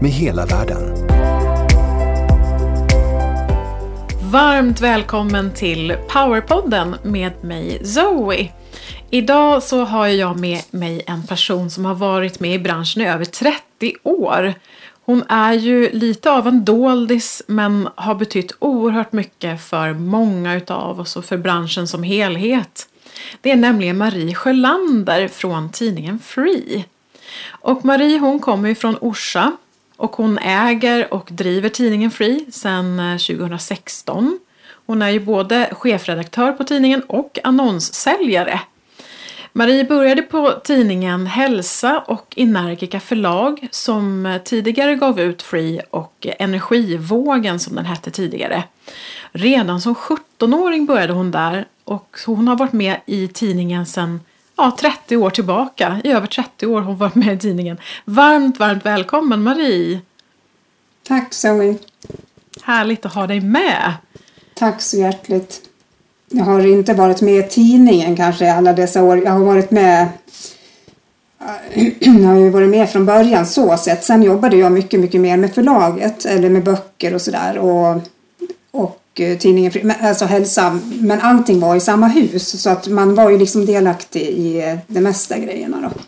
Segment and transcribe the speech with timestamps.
[0.00, 1.08] med hela världen.
[4.30, 8.52] Varmt välkommen till Powerpodden med mig Zoe.
[9.10, 13.08] Idag så har jag med mig en person som har varit med i branschen i
[13.08, 14.54] över 30 år.
[15.04, 21.00] Hon är ju lite av en doldis men har betytt oerhört mycket för många utav
[21.00, 22.88] oss och för branschen som helhet.
[23.40, 26.84] Det är nämligen Marie Sjölander från tidningen Free.
[27.48, 29.52] Och Marie hon kommer ju från Orsa
[29.98, 34.38] och hon äger och driver tidningen Free sedan eh, 2016.
[34.86, 38.60] Hon är ju både chefredaktör på tidningen och annonssäljare.
[39.52, 46.26] Marie började på tidningen Hälsa och Energica förlag som eh, tidigare gav ut Free och
[46.38, 48.64] Energivågen som den hette tidigare.
[49.32, 54.20] Redan som 17-åring började hon där och hon har varit med i tidningen sedan
[54.58, 56.00] ja, 30 år tillbaka.
[56.04, 57.76] I över 30 år har hon varit med i tidningen.
[58.04, 60.00] Varmt, varmt välkommen Marie!
[61.08, 61.76] Tack Zoe!
[62.62, 63.92] Härligt att ha dig med!
[64.54, 65.60] Tack så hjärtligt!
[66.30, 69.18] Jag har inte varit med i tidningen kanske alla dessa år.
[69.24, 70.08] Jag har varit med
[72.00, 74.04] jag har ju varit med från början så sett.
[74.04, 77.58] Sen jobbade jag mycket, mycket mer med förlaget eller med böcker och sådär.
[77.58, 78.00] Och,
[78.70, 80.80] och eh, tidningen, alltså hälsa.
[81.00, 84.78] Men allting var i samma hus så att man var ju liksom delaktig i eh,
[84.86, 86.00] de mesta grejerna då.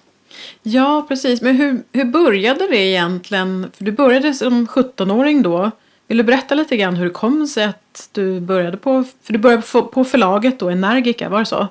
[0.62, 1.40] Ja, precis.
[1.40, 3.70] Men hur, hur började det egentligen?
[3.76, 5.70] För du började som 17-åring då.
[6.06, 9.38] Vill du berätta lite grann hur det kom sig att du började på, för du
[9.38, 9.62] började
[9.92, 11.68] på förlaget då, Energica, var det så?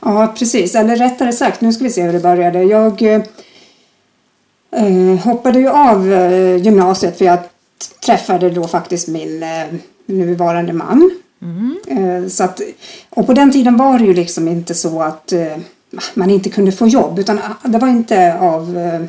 [0.00, 0.74] Ja, precis.
[0.74, 2.62] Eller rättare sagt, nu ska vi se hur det började.
[2.62, 3.22] Jag eh,
[5.24, 7.38] hoppade ju av eh, gymnasiet för jag
[8.06, 9.66] träffade då faktiskt min eh,
[10.06, 11.10] nuvarande man.
[11.42, 12.30] Mm.
[12.30, 12.60] Så att,
[13.10, 15.56] och på den tiden var det ju liksom inte så att eh,
[16.14, 19.02] man inte kunde få jobb utan ah, det var inte av eh,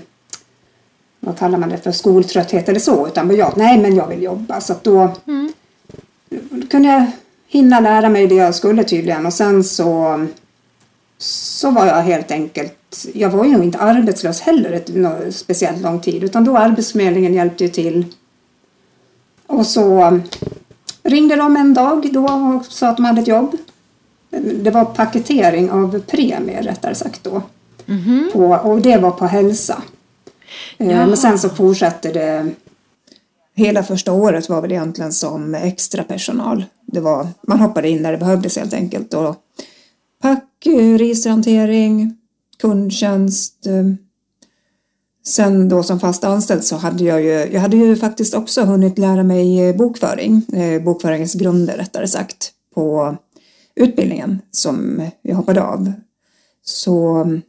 [1.19, 3.07] vad kallar man det för, skoltrötthet eller så.
[3.07, 4.61] Utan jag, nej men jag vill jobba.
[4.61, 5.53] Så att då, mm.
[6.69, 7.05] kunde jag
[7.47, 9.25] hinna lära mig det jag skulle tydligen.
[9.25, 10.25] Och sen så,
[11.17, 15.99] så var jag helt enkelt, jag var ju nog inte arbetslös heller ett, speciellt lång
[15.99, 16.23] tid.
[16.23, 18.05] Utan då Arbetsförmedlingen hjälpte ju till.
[19.47, 20.19] Och så
[21.03, 23.57] ringde de en dag då och sa att de hade ett jobb.
[24.61, 27.41] Det var paketering av premier rättare sagt då.
[27.87, 28.31] Mm -hmm.
[28.31, 29.83] på, och det var på hälsa.
[30.77, 31.05] Eh, ja.
[31.05, 32.51] Men sen så fortsatte det.
[33.55, 36.65] Hela första året var väl egentligen som extra personal.
[36.85, 39.13] Det var, man hoppade in när det behövdes helt enkelt.
[39.13, 39.35] Och
[40.21, 40.65] pack,
[40.97, 42.17] registerhantering,
[42.57, 43.67] kundtjänst.
[45.25, 48.97] Sen då som fast anställd så hade jag ju, jag hade ju faktiskt också hunnit
[48.97, 53.15] lära mig eh, bokföring, eh, bokföringens grunder rättare sagt, på
[53.75, 55.93] utbildningen som jag hoppade av.
[56.65, 57.41] Så mm,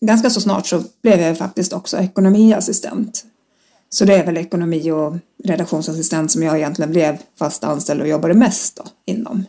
[0.00, 3.24] ganska så snart så blev jag faktiskt också ekonomiassistent.
[3.88, 8.34] Så det är väl ekonomi och redaktionsassistent som jag egentligen blev fast anställd och jobbade
[8.34, 9.44] mest då, inom.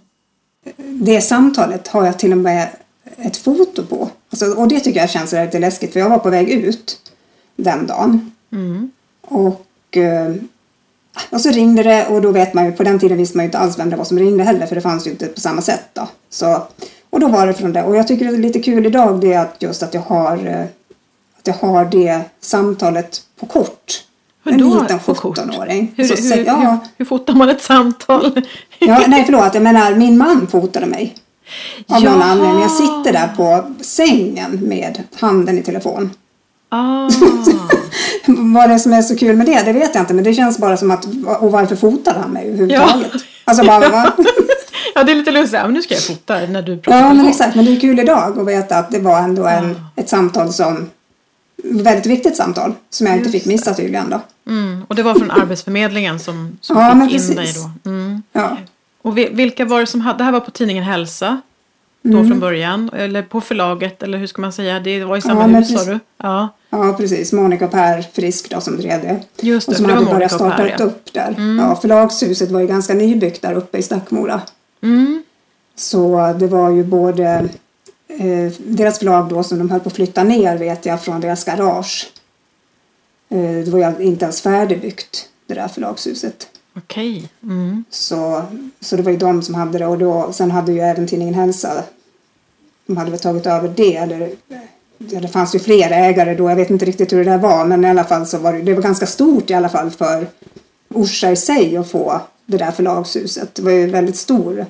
[1.01, 2.69] Det samtalet har jag till och med
[3.17, 4.09] ett foto på.
[4.29, 7.10] Alltså, och det tycker jag känns lite läskigt för jag var på väg ut
[7.55, 8.31] den dagen.
[8.51, 8.91] Mm.
[9.21, 10.33] Och, eh,
[11.29, 13.47] och så ringde det och då vet man ju, på den tiden visste man ju
[13.47, 15.61] inte alls vem det var som ringde heller för det fanns ju inte på samma
[15.61, 16.07] sätt då.
[16.29, 16.67] Så
[17.11, 17.83] och då var det från det.
[17.83, 20.47] Och jag tycker det är lite kul idag det är att just att jag har,
[20.47, 20.63] eh,
[21.39, 24.03] att jag har det samtalet på kort.
[24.43, 24.73] Hur då?
[24.73, 25.93] En liten 17-åring.
[25.95, 26.55] Hur, hur, hur, ja.
[26.55, 28.41] hur, hur fotar man ett samtal?
[28.79, 31.15] ja, nej förlåt, jag menar min man fotade mig.
[31.87, 32.13] Av Jaha.
[32.13, 32.61] någon anledning.
[32.61, 36.09] Jag sitter där på sängen med handen i telefon.
[36.71, 37.09] Ah.
[38.27, 40.13] Vad det som är så kul med det, det vet jag inte.
[40.13, 41.05] Men det känns bara som att,
[41.39, 43.11] och varför fotade han mig överhuvudtaget?
[43.13, 43.19] Ja.
[43.45, 44.11] Alltså bara, va?
[44.95, 45.53] ja, det är lite lustigt.
[45.53, 46.99] Ja, men nu ska jag fota när du pratar.
[46.99, 47.55] Ja, men exakt.
[47.55, 50.89] Men det är kul idag att veta att det var ändå en, ett samtal som
[51.63, 54.21] väldigt viktigt samtal som jag Just inte fick missa tydligen då.
[54.47, 54.85] Mm.
[54.87, 57.35] Och det var från Arbetsförmedlingen som, som ja, fick in precis.
[57.35, 57.53] dig
[57.83, 57.89] då?
[57.89, 58.23] Mm.
[58.33, 58.57] Ja.
[59.01, 61.41] Och vilka var det som hade, det här var på tidningen Hälsa?
[62.03, 62.27] Då mm.
[62.27, 64.79] från början, eller på förlaget, eller hur ska man säga?
[64.79, 65.99] Det var i samma ja, hus sa du?
[66.17, 66.49] Ja.
[66.69, 67.33] ja, precis.
[67.33, 69.23] Monica och Per Frisk då som drev det.
[69.41, 70.85] Just det, och som det hade börjat starta ja.
[70.85, 71.27] upp där.
[71.27, 71.59] Mm.
[71.59, 74.41] Ja, förlagshuset var ju ganska nybyggt där uppe i Stackmora.
[74.83, 75.23] Mm.
[75.75, 77.49] Så det var ju både
[78.07, 81.43] eh, deras förlag då som de höll på att flytta ner vet jag från deras
[81.43, 82.11] garage.
[83.29, 86.47] Eh, det var ju inte ens färdigbyggt, det där förlagshuset.
[86.77, 87.29] Okej.
[87.43, 87.83] Mm.
[87.89, 88.43] Så,
[88.79, 91.33] så det var ju de som hade det och då, sen hade ju även tidningen
[91.33, 91.83] Hälsa,
[92.85, 93.95] de hade väl tagit över det.
[93.95, 94.31] Eller,
[94.97, 97.65] ja, det fanns ju fler ägare då, jag vet inte riktigt hur det där var
[97.65, 100.27] men i alla fall så var det, det var ganska stort i alla fall för
[100.93, 103.55] Orsa i sig att få det där förlagshuset.
[103.55, 104.65] Det var ju väldigt stor,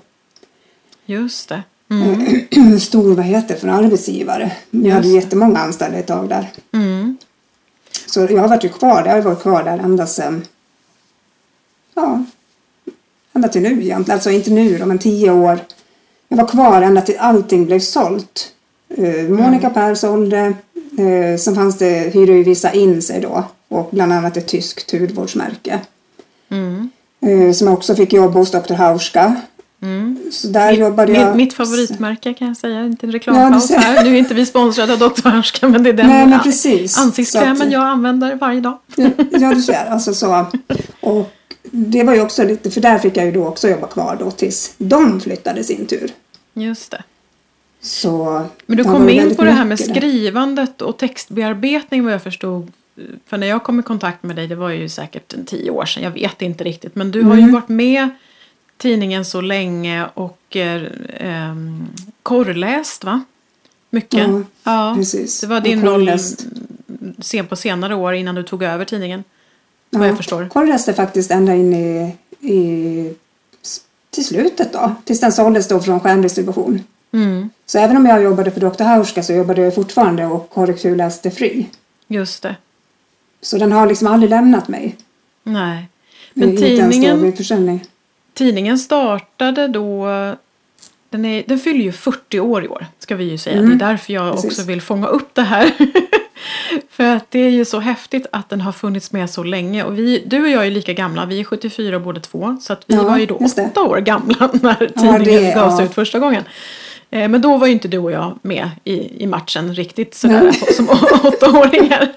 [1.06, 1.64] Just det.
[2.80, 4.52] stor vad heter det för arbetsgivare.
[4.70, 5.14] Vi hade det.
[5.14, 6.52] jättemånga anställda ett tag där.
[6.74, 7.18] Mm.
[8.06, 10.44] Så jag har varit ju kvar där, jag har varit kvar där ända sedan,
[11.96, 12.24] ja,
[13.34, 14.16] ända till nu egentligen.
[14.16, 15.60] Alltså inte nu då, men tio år.
[16.28, 18.52] Jag var kvar ända till allting blev sålt.
[19.00, 20.54] Uh, Monica Per sålde,
[21.00, 23.44] uh, sen fanns det, hyrde ju vissa in sig då.
[23.68, 25.80] Och bland annat ett tyskt hudvårdsmärke.
[26.50, 26.90] Mm.
[27.26, 28.74] Uh, som jag också fick jobba hos Dr.
[28.74, 29.36] Hauska.
[29.82, 30.20] Mm.
[30.32, 31.28] Så där jobbade jag.
[31.28, 32.86] Mitt, mitt favoritmärke kan jag säga.
[32.86, 33.78] Inte en Ja, reklampaus ser.
[33.78, 34.04] här.
[34.04, 35.30] Nu är inte vi sponsrade av Dr.
[35.30, 36.98] Harska men det är den Nej, men precis.
[36.98, 38.78] ansiktskrämen att- jag använder varje dag.
[39.32, 39.86] Ja, du ser.
[39.86, 40.46] Alltså så.
[41.02, 41.32] Och
[41.64, 44.32] det var ju också lite, för där fick jag ju då också jobba kvar då
[44.32, 46.12] tills de flyttade sin tur.
[46.54, 47.04] Just det.
[47.82, 49.84] Så Men du har kom in på det här med där.
[49.96, 52.72] skrivandet och textbearbetning vad jag förstod.
[53.28, 55.86] För när jag kom i kontakt med dig, det var ju säkert en tio år
[55.86, 56.96] sedan, jag vet inte riktigt.
[56.96, 57.46] Men du har Mm.
[57.46, 58.10] ju varit med
[58.78, 60.82] tidningen så länge och eh,
[61.18, 61.88] ehm,
[62.24, 63.22] korrläst va?
[63.90, 64.20] Mycket.
[64.30, 64.94] Ja, ja.
[64.98, 65.42] precis.
[65.42, 66.12] Det var din roll
[67.20, 69.24] sen på senare år innan du tog över tidningen.
[69.92, 70.48] Vad jag förstår.
[70.50, 73.14] Korrläste faktiskt ända in i, i
[74.10, 74.96] till slutet då.
[75.06, 76.84] Tills den såldes då från skärmdistribution.
[77.14, 78.84] Mm, Så även om jag jobbade på Dr.
[78.84, 81.68] Hauska så jobbade jag fortfarande och korrekturläste fri.
[82.08, 82.56] just det.
[83.42, 84.96] Så den har liksom aldrig lämnat mig.
[85.44, 85.86] Nej.
[86.34, 87.34] Men tidningen,
[88.34, 90.06] tidningen startade då
[91.10, 93.58] den, är, den fyller ju 40 år i år, ska vi ju säga.
[93.58, 94.52] Mm, Det är därför jag precis.
[94.52, 95.74] också vill fånga upp det här.
[96.90, 99.84] För att det är ju så häftigt att den har funnits med så länge.
[99.84, 102.58] Och vi, du och jag är lika gamla, vi är 74 båda två.
[102.62, 105.86] Så att vi Ja, var ju då åtta år gamla när tidningen det- gavs ja.
[105.86, 106.44] ut första gången.
[107.10, 110.52] Eh, Men då var ju inte du och jag med i, i matchen riktigt sådär
[110.74, 112.14] som å- åttaåringar.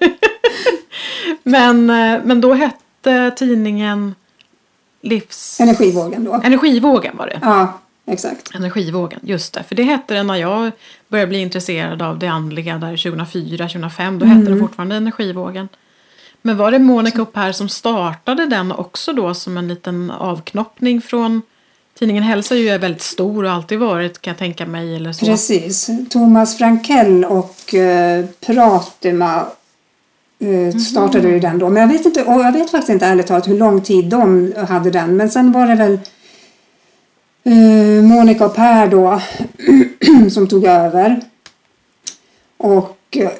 [1.43, 4.15] men, eh, men då hette tidningen
[5.03, 5.61] Livs...
[5.61, 6.41] Energivågen då.
[6.45, 7.39] Energivågen var det.
[7.43, 8.55] Ja, exakt.
[8.55, 9.63] Energivågen, just det.
[9.69, 10.71] För det hette det när jag
[11.15, 14.19] började bli intresserad av det andliga där 2004, 2005.
[14.19, 14.53] Då hette Mm.
[14.55, 15.69] det fortfarande Energivågen.
[16.43, 21.01] Men var det Monica och Per som startade den också då som en liten avknoppning
[21.01, 21.43] från
[21.99, 24.97] Tidningen Hälsa är ju väldigt stor och alltid varit kan jag tänka mig.
[24.97, 25.27] Eller så.
[25.27, 25.91] Precis.
[26.11, 29.47] Thomas Frankell och eh, Pratima
[30.39, 30.69] Mhm.
[30.69, 31.69] eh, startade ju den då.
[31.69, 34.53] Men jag vet, inte, och jag vet faktiskt inte ärligt talat hur lång tid de
[34.69, 35.17] hade den.
[35.17, 35.99] Men sen var det väl
[37.45, 39.21] eh, Monica och Per då
[40.31, 41.21] som tog över.
[42.57, 43.31] Och eh,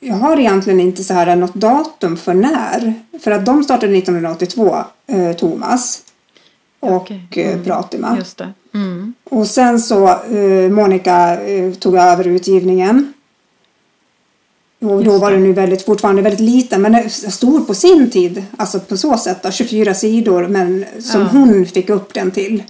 [0.00, 2.94] jag har egentligen inte så här något datum för när.
[3.20, 6.02] För att de startade 1982, eh, Thomas
[6.80, 7.44] och Okej.
[7.44, 8.16] eh, Pratima.
[8.18, 8.52] Just det.
[8.74, 9.14] Mm.
[9.24, 13.12] Och sen så eh, Monica eh, tog över utgivningen.
[14.80, 15.36] Och då var det.
[15.36, 18.44] den ju väldigt, fortfarande väldigt liten men den stor på sin tid.
[18.56, 21.28] Alltså på så sätt då, 24 sidor men som Ja.
[21.32, 22.62] hon fick upp den till.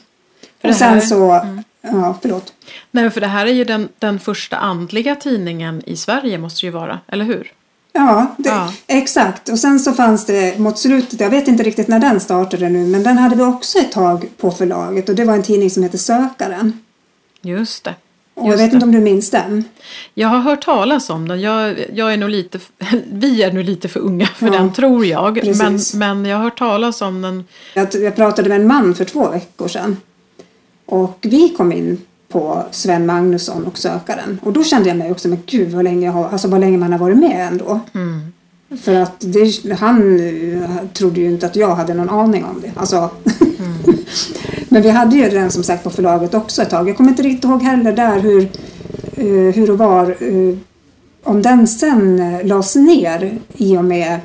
[0.60, 1.46] För och här- sen så,
[1.80, 2.52] ja förlåt.
[2.90, 6.72] Nej, för det här är ju den, den första andliga tidningen i Sverige måste ju
[6.72, 7.52] vara, eller hur?
[7.92, 8.72] Ja, det, Ja.
[8.86, 9.48] exakt.
[9.48, 12.86] Och sen så fanns det mot slutet, jag vet inte riktigt när den startade nu,
[12.86, 15.82] men den hade vi också ett tag på förlaget och det var en tidning som
[15.82, 16.72] heter Sökaren.
[17.42, 17.94] Just det.
[18.34, 18.74] Och jag Just vet det.
[18.74, 19.64] inte om du minns den?
[20.14, 21.40] Jag har hört talas om den.
[21.40, 22.58] Jag, jag är nog lite,
[23.12, 25.56] vi är nog lite för unga för Ja, den tror jag.
[25.56, 27.44] Men, men jag har hört talas om den.
[27.74, 29.96] Jag, jag pratade med en man för två veckor sedan.
[30.88, 34.38] Och vi kom in på Sven Magnusson och Sökaren.
[34.42, 36.78] Och då kände jag mig också, men gud vad länge, jag har, alltså vad länge
[36.78, 37.80] man har varit med ändå.
[37.94, 38.32] Mm.
[38.80, 42.72] För att det, han eh, trodde ju inte att jag hade någon aning om det.
[42.76, 43.10] Alltså,
[44.68, 46.88] men vi hade ju den som sagt på förlaget också ett tag.
[46.88, 48.42] Jag kommer inte riktigt ihåg heller där hur,
[49.16, 50.04] eh, hur det var.
[50.10, 50.56] eh,
[51.22, 54.20] om den sen lades ner i och med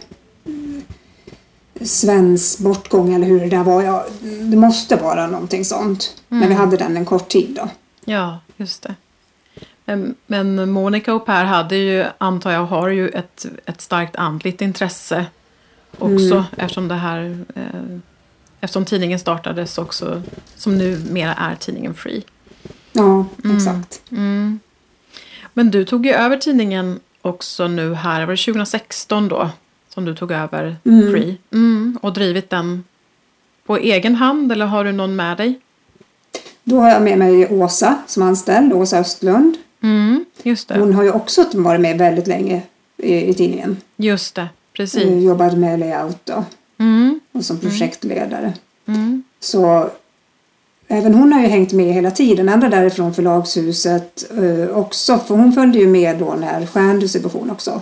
[1.86, 3.82] Svens bortgång eller hur det där var.
[3.82, 6.16] Ja, det måste vara någonting sånt.
[6.28, 7.70] Men vi hade den en kort tid då.
[8.06, 8.96] Ja, just det.
[9.86, 14.62] Men, men Monica och Per hade ju, antar jag, har ju ett, ett starkt andligt
[14.62, 15.26] intresse
[15.98, 16.34] också.
[16.34, 16.44] Mm.
[16.58, 18.00] Eftersom det här, eh,
[18.60, 20.22] eftersom tidningen startades också,
[20.56, 22.24] som numera är tidningen Free.
[22.92, 23.26] Ja,
[23.56, 24.02] exakt.
[24.12, 24.60] Mm.
[25.54, 29.50] Men du tog ju över tidningen också nu här, var det 2016 då?
[29.94, 31.12] Som du tog över Mm.
[31.12, 31.38] Free.
[31.52, 31.98] Mm.
[32.02, 32.84] Och drivit den
[33.66, 35.60] på egen hand eller har du någon med dig?
[36.64, 39.58] Då har jag med mig Åsa som anställd, Åsa Östlund.
[39.84, 40.26] Mm.
[40.44, 40.80] Just det.
[40.80, 42.62] Hon har ju också varit med väldigt länge
[42.98, 43.78] i, i tidningen.
[43.96, 44.48] Just det.
[44.74, 45.04] precis.
[45.04, 46.46] Eh, jobbade med layout då.
[46.78, 47.20] Mm.
[47.32, 48.54] Och som projektledare.
[48.86, 49.24] Mm.
[49.40, 49.90] Så
[50.88, 52.50] även hon har ju hängt med hela tiden.
[52.50, 55.18] Ända därifrån förlagshuset eh, också.
[55.18, 57.82] För hon följde ju med då när Stjärndistribution också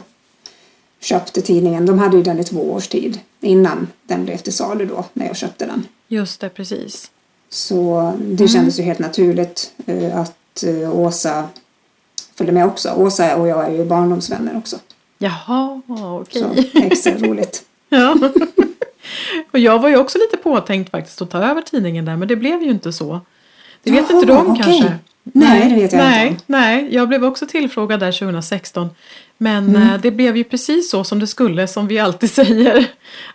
[1.01, 1.85] köpte tidningen.
[1.85, 3.19] De hade ju den i två års tid.
[3.41, 5.05] Innan den blev till salu då.
[5.13, 5.87] När jag köpte den.
[6.07, 7.11] Just det, precis.
[7.49, 11.47] Så det kändes ju helt naturligt eh, att eh, Åsa
[12.35, 12.93] följde med också.
[12.97, 14.77] Åsa och jag är ju barndomsvänner också.
[15.17, 15.81] Jaha,
[16.21, 16.69] okej.
[16.73, 17.63] Så extra roligt.
[17.89, 18.17] Ja.
[19.51, 22.35] och jag var ju också lite påtänkt faktiskt att ta över tidningen där, men det
[22.35, 23.19] blev ju inte så.
[23.83, 24.63] Det vet Jaha, inte de okej.
[24.63, 24.95] kanske?
[25.23, 26.43] Nej, det vet jag nej, inte.
[26.45, 28.89] Nej, jag blev också tillfrågad där 2016.
[29.43, 29.81] Men Mm.
[29.89, 32.85] eh, det blev ju precis så som det skulle, som vi alltid säger.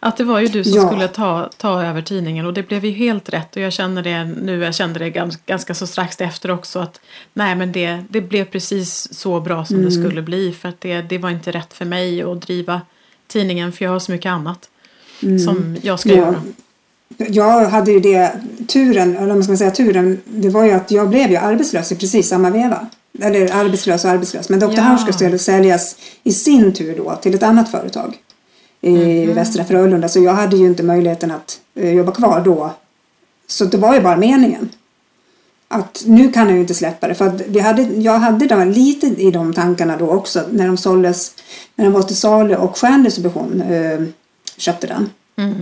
[0.01, 0.87] Att det var ju du som Ja.
[0.89, 3.57] skulle ta, ta över tidningen och det blev ju helt rätt.
[3.57, 7.01] Och jag känner det nu, jag kände det ganska, ganska så strax efter också att
[7.35, 9.87] nej men det, det blev precis så bra som Mm.
[9.89, 10.53] det skulle bli.
[10.53, 12.81] För att det, det var inte rätt för mig att driva
[13.29, 14.69] tidningen för jag har så mycket annat
[15.45, 16.21] som jag ska Mm.
[16.25, 16.31] Ja.
[16.31, 16.43] göra.
[17.31, 18.33] Jag hade ju det
[18.69, 21.97] turen, eller man ska säga turen, det var ju att jag blev ju arbetslös i
[21.97, 22.87] precis samma veva.
[23.21, 24.49] Eller arbetslös och arbetslös.
[24.49, 24.73] Men Dr.
[24.77, 24.83] Ja.
[24.83, 28.17] House skulle säljas i sin tur då till ett annat företag
[28.81, 28.91] i
[29.27, 29.35] Mhm.
[29.35, 30.09] Västra Frölunda.
[30.09, 32.71] Så jag hade ju inte möjligheten att eh, jobba kvar då.
[33.47, 34.69] Så det var ju bara meningen.
[35.69, 37.15] Att nu kan jag ju inte släppa det.
[37.15, 40.77] För att vi hade, jag hade då lite i de tankarna då också när de
[40.77, 41.35] såldes.
[41.75, 44.01] När de var till salu och Stjärndistribution eh,
[44.57, 45.11] köpte den.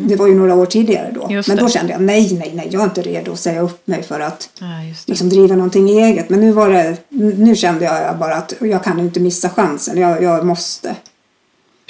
[0.09, 1.27] Det var ju några år tidigare då.
[1.31, 1.63] Just Men det.
[1.63, 4.21] då kände jag nej, nej, nej, jag är inte redo att säga upp mig för
[4.21, 4.67] att Ja,
[5.07, 6.29] liksom driva någonting eget.
[6.29, 6.97] Men nu var det,
[7.39, 9.99] nu kände jag bara att jag kan inte missa chansen.
[9.99, 10.97] Jag, jag måste.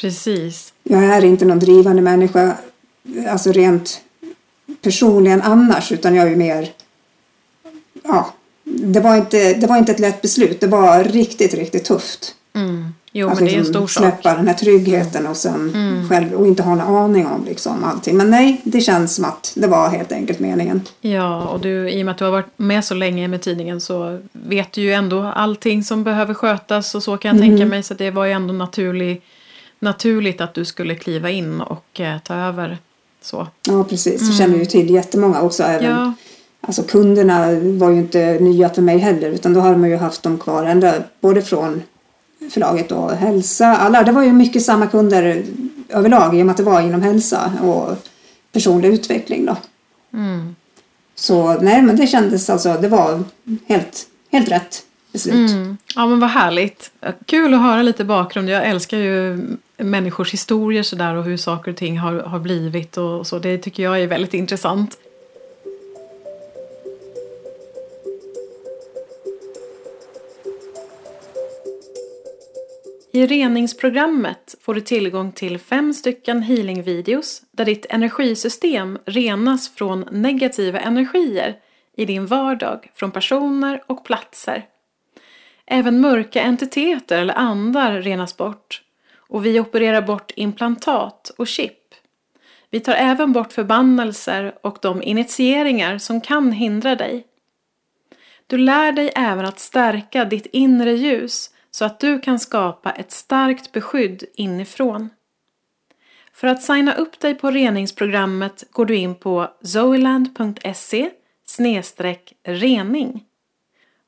[0.00, 0.72] Precis.
[0.82, 2.56] Jag är inte någon drivande människa,
[3.28, 4.00] alltså rent
[4.82, 6.72] personligen annars, utan jag är ju mer,
[8.04, 10.60] ja, det var inte, det var inte ett lätt beslut.
[10.60, 12.34] Det var riktigt, riktigt tufft.
[12.54, 12.94] Mm.
[13.16, 14.02] Jo, att men det är en liksom stor sak.
[14.02, 16.08] släppa den här tryggheten och sen Mm.
[16.08, 18.16] själv och inte ha en aning om liksom allting.
[18.16, 20.80] Men nej, det känns som att det var helt enkelt meningen.
[21.00, 23.80] Ja, och du, i och med att du har varit med så länge med tidningen
[23.80, 27.56] så vet du ju ändå allting som behöver skötas och så kan jag Mm.
[27.56, 27.82] tänka mig.
[27.82, 29.22] Så det var ju ändå naturlig,
[29.80, 32.78] naturligt att du skulle kliva in och eh, ta över.
[33.22, 33.46] Så.
[33.68, 34.22] Ja, precis.
[34.22, 35.62] Jag känner ju till jättemånga också.
[35.62, 35.98] Även, Mm.
[35.98, 36.12] Ja,
[36.66, 37.46] Alltså kunderna
[37.78, 40.64] var ju inte nya för mig heller utan då har man ju haft dem kvar
[40.64, 41.82] ända både från
[42.50, 43.66] förlaget och hälsa.
[43.66, 45.44] Alla, det var ju mycket samma kunder
[45.88, 47.96] överlag i och med att det var inom hälsa och
[48.52, 49.56] personlig utveckling då.
[50.12, 50.56] mm.
[51.16, 53.24] Så nej men det kändes alltså, det var
[53.66, 54.82] helt, helt rätt
[55.12, 55.50] beslut.
[55.50, 55.76] Mm.
[55.94, 56.90] ja men vad härligt.
[57.26, 58.50] Kul att höra lite bakgrund.
[58.50, 59.46] Jag älskar ju
[59.76, 63.38] människors historier sådär och hur saker och ting har, har blivit och så.
[63.38, 64.96] Det tycker jag är väldigt intressant.
[73.14, 80.80] I reningsprogrammet får du tillgång till fem stycken healingvideos där ditt energisystem renas från negativa
[80.80, 81.56] energier
[81.96, 84.66] i din vardag från personer och platser.
[85.66, 88.82] Även mörka entiteter eller andar renas bort
[89.16, 91.94] och vi opererar bort implantat och chip.
[92.70, 97.26] Vi tar även bort förbannelser och de initieringar som kan hindra dig.
[98.46, 103.10] Du lär dig även att stärka ditt inre ljus så att du kan skapa ett
[103.10, 105.10] starkt beskydd inifrån.
[106.32, 111.10] För att signa upp dig på reningsprogrammet går du in på zoeland.se
[112.42, 113.24] rening.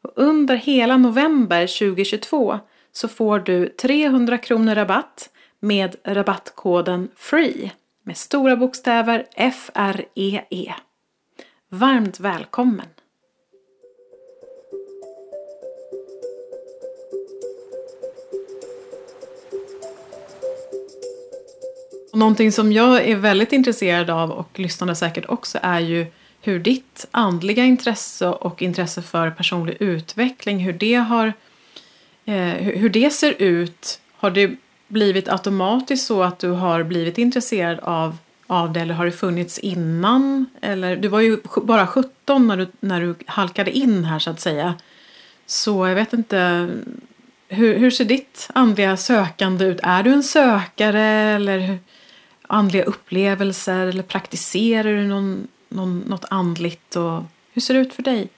[0.03, 2.59] Och under hela november 2022
[2.93, 5.31] så får du 300 kronor rabatt
[5.61, 7.71] med rabattkoden FREE
[8.03, 10.75] med stora bokstäver F-R-E-E.
[11.69, 12.96] Varmt välkommen!
[22.17, 26.07] Någonting som jag är väldigt intresserad av och lyssnarna säkert också är ju
[26.41, 31.33] hur ditt andliga intresse och intresse för personlig utveckling, hur det har
[32.25, 34.01] eh, hur det ser ut.
[34.17, 34.51] Har det
[34.89, 39.59] blivit automatiskt så att du har blivit intresserad av, av det eller har det funnits
[39.59, 40.47] innan?
[40.61, 44.41] Eller, du var ju bara 17 när du, när du halkade in här så att
[44.41, 44.75] säga.
[45.47, 46.69] Så jag vet inte,
[47.49, 49.81] hur, hur ser ditt andliga sökande ut?
[49.83, 51.79] Är du en sökare eller hur-
[52.49, 56.97] andliga upplevelser eller praktiserar du någon, någon, något andligt?
[56.97, 57.23] Och,
[57.53, 58.29] hur ser det ut för dig?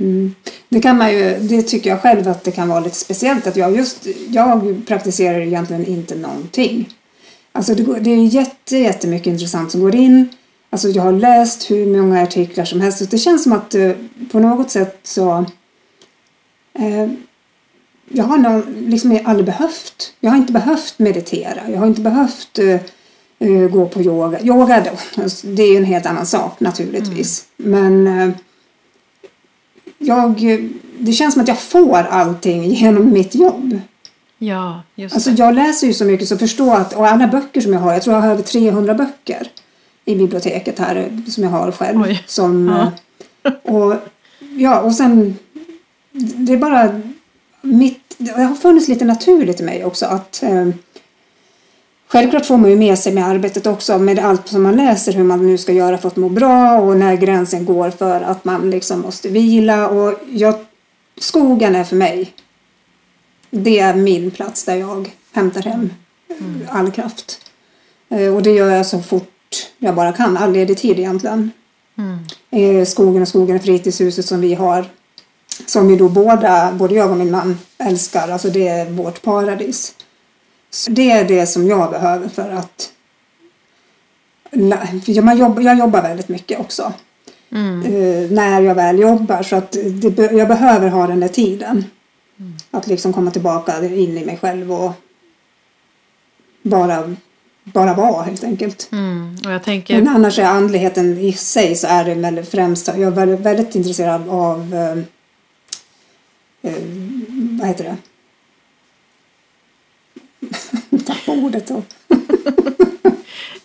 [0.00, 0.34] Mm.
[0.68, 3.56] Det kan man ju, det tycker jag själv att det kan vara lite speciellt att
[3.56, 6.88] jag just, jag praktiserar egentligen inte någonting.
[7.52, 10.28] Alltså det, går, det är jätte, jättemycket intressant som går in.
[10.70, 13.00] Alltså jag har läst hur många artiklar som helst.
[13.02, 13.92] och det känns som att eh,
[14.32, 15.44] på något sätt så...
[16.74, 17.10] Eh,
[18.12, 20.14] jag har någon, liksom aldrig behövt.
[20.20, 21.70] Jag har inte behövt meditera.
[21.70, 22.80] Jag har inte behövt eh,
[23.70, 24.40] gå på yoga.
[24.42, 27.44] Yoga då, alltså, det är ju en helt annan sak naturligtvis.
[27.56, 28.30] Men uh,
[29.98, 30.40] jag,
[30.98, 33.80] det känns som att jag får allting genom mitt jobb.
[34.38, 37.72] Ja, just Alltså jag läser ju så mycket så förstå att, och alla böcker som
[37.72, 39.48] jag har, jag tror jag har över 300 böcker
[40.04, 42.02] i biblioteket här som jag har själv.
[42.02, 42.22] Oj.
[42.26, 42.92] Som, Ja.
[43.50, 43.94] eh, och,
[44.56, 45.38] ja, och sen,
[46.12, 47.00] det är bara
[47.62, 50.68] mitt, det har funnits lite naturligt i mig också att eh,
[52.12, 55.24] Självklart får man ju med sig med arbetet också med allt som man läser hur
[55.24, 58.70] man nu ska göra för att må bra och när gränsen går för att man
[58.70, 60.54] liksom måste vila och jag,
[61.20, 62.32] skogen är för mig
[63.50, 65.90] det är min plats där jag hämtar hem
[66.68, 67.40] all kraft.
[68.10, 71.50] Eh, Och det gör jag så fort jag bara kan, all ledig tid egentligen.
[72.50, 74.84] Eh, Skogen och skogen är fritidshuset som vi har.
[75.66, 78.28] Som vi då båda, både jag och min man älskar.
[78.28, 79.94] Alltså det är vårt paradis.
[80.70, 82.92] Så det är det som jag behöver för att...
[85.04, 86.92] för jag- man jobb, jag jobbar väldigt mycket också.
[87.84, 89.42] Eh, när jag väl jobbar.
[89.42, 89.72] Så att
[90.16, 91.84] det, jag behöver ha den där tiden.
[92.70, 94.92] Att liksom komma tillbaka in i mig själv och
[96.62, 97.16] bara,
[97.64, 98.88] bara vara helt enkelt.
[98.92, 99.36] Mm.
[99.64, 103.40] Tänker, Men annars är andligheten i sig så är det väldigt främst, jag är väldigt,
[103.40, 104.98] väldigt intresserad av, eh,
[106.72, 106.78] eh,
[107.60, 107.96] vad heter det?
[111.44, 111.82] Ordet då.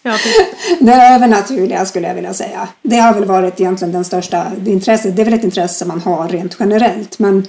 [0.04, 2.68] jag tänker Det övernaturliga skulle jag vilja säga.
[2.82, 5.16] Det har väl varit egentligen den största intresset.
[5.16, 7.20] Det är väl ett intresse man har rent generellt.
[7.20, 7.48] Men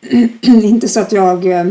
[0.42, 1.66] inte så att jag eh,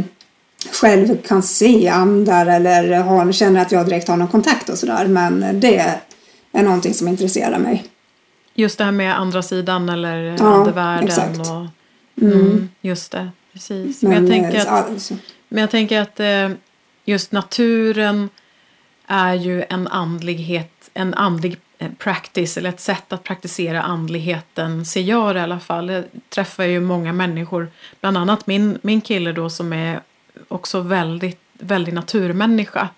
[0.72, 5.08] själv kan se andar eller har, känner att jag direkt har någon kontakt och sådär.
[5.08, 5.78] Men det
[6.52, 7.84] är någonting som intresserar mig.
[8.56, 11.08] just det här med andra sidan eller Ja, andevärlden.
[11.08, 11.40] exakt.
[11.40, 11.66] Och,
[12.24, 14.02] mm, just det, precis.
[14.02, 15.14] Men, jag Men, tänker eh, att, alltså,
[15.50, 16.50] men jag tänker att eh,
[17.08, 18.30] just naturen
[19.08, 25.02] är ju en andlighet, en andlig eh, practice eller ett sätt att praktisera andligheten ser
[25.02, 25.90] jag det i alla fall.
[25.90, 27.68] Jag träffar ju många människor,
[28.02, 30.02] bland annat min, min kille då som är
[30.48, 32.90] också väldigt, väldigt naturmänniska.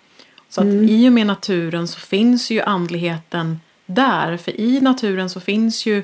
[0.49, 4.37] Så att i och med naturen så finns ju andligheten där.
[4.37, 6.03] För i naturen så finns ju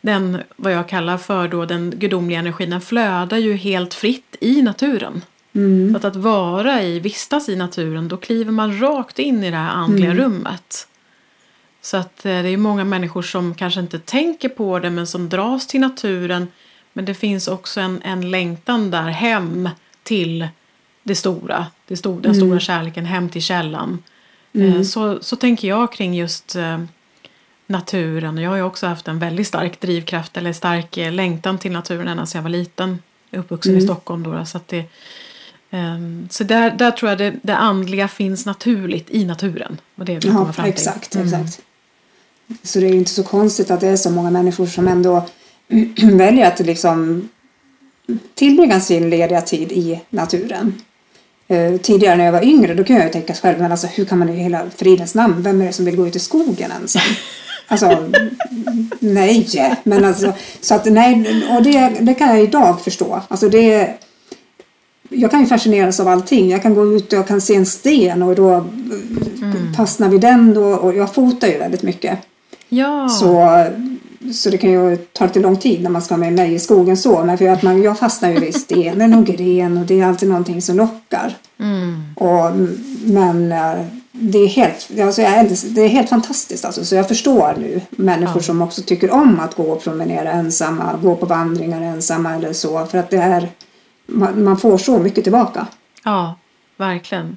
[0.00, 4.62] den, vad jag kallar för då, den gudomliga energin, den flödar ju helt fritt i
[4.62, 5.22] naturen.
[5.90, 9.56] Så att, att vara i, vistas i naturen, då kliver man rakt in i det
[9.56, 10.86] här andliga rummet.
[11.82, 15.28] Så att eh, det är många människor som kanske inte tänker på det men som
[15.28, 16.48] dras till naturen.
[16.92, 19.68] Men det finns också en, en längtan där hem
[20.02, 20.48] till
[21.02, 24.02] det stora, det sto- den stora kärleken, hem till källan.
[24.52, 26.78] Eh, Så, så tänker jag kring just eh,
[27.66, 28.36] naturen.
[28.38, 31.72] Och Jag har ju också haft en väldigt stark drivkraft eller stark eh, längtan till
[31.72, 32.98] naturen ända sedan jag var liten.
[33.30, 34.44] Jag är uppvuxen i Stockholm då.
[34.44, 34.84] Så, att det,
[35.70, 39.80] ehm, så där, där tror jag det, det andliga finns naturligt i naturen.
[39.96, 40.74] Och det vill Ja, fram till.
[40.74, 41.60] exakt, exakt.
[42.62, 45.26] Så det är ju inte så konstigt att det är så många människor som ändå
[46.02, 47.28] väljer att liksom
[48.34, 50.74] tillbringa sin lediga tid i naturen.
[51.48, 54.04] Eh, tidigare när jag var yngre då kunde jag ju tänka själv, men alltså hur
[54.04, 56.70] kan man i hela fridens namn, vem är det som vill gå ut i skogen
[56.82, 57.02] ensam?
[57.72, 58.10] Alltså,
[59.00, 59.48] nej,
[59.84, 63.22] men alltså, så att nej, och det, det kan jag idag förstå.
[63.28, 63.94] Alltså det,
[65.10, 66.50] jag kan ju fascineras av allting.
[66.50, 69.74] Jag kan gå ut och jag kan se en sten och då mm.
[69.76, 70.62] fastnar vi den då.
[70.64, 72.18] Och jag fotar ju väldigt mycket.
[72.68, 73.64] Ja, Så,
[74.32, 76.96] så det kan ju ta lite lång tid när man ska med mig i skogen
[76.96, 77.24] så.
[77.24, 80.28] Men för att man, jag fastnar ju vid stenen och gren och det är alltid
[80.28, 81.36] någonting som lockar.
[81.60, 82.02] mm.
[82.16, 82.50] Och,
[83.04, 86.84] men eh, det är helt, alltså jag det är helt fantastiskt alltså.
[86.84, 88.42] Så jag förstår nu människor Ja.
[88.42, 92.86] som också tycker om att gå och promenera ensamma, gå på vandringar ensamma eller så.
[92.86, 93.48] För att det är,
[94.10, 95.66] man, man får så mycket tillbaka.
[96.04, 96.34] ja,
[96.76, 97.36] verkligen.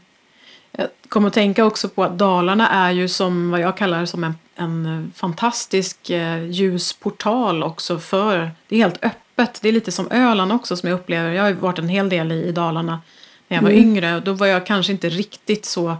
[0.72, 4.24] Jag kommer att tänka också på att Dalarna är ju som vad jag kallar som
[4.24, 9.60] en, en fantastisk eh, ljusportal också för, det är helt öppet.
[9.62, 11.32] Det är lite som Öland också som jag upplever.
[11.32, 13.02] Jag har ju varit en hel del i, i Dalarna
[13.48, 14.20] när jag var yngre.
[14.20, 15.98] Då var jag kanske inte riktigt så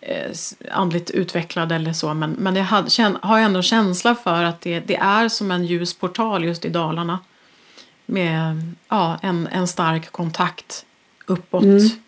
[0.00, 0.30] eh,
[0.70, 2.14] andligt utvecklad eller så.
[2.14, 5.50] Men, men jag hade, känn, har ändå en känsla för att det, det är som
[5.50, 7.18] en ljusportal just i Dalarna.
[8.10, 10.84] Med ja, en, en stark kontakt
[11.26, 11.64] uppåt.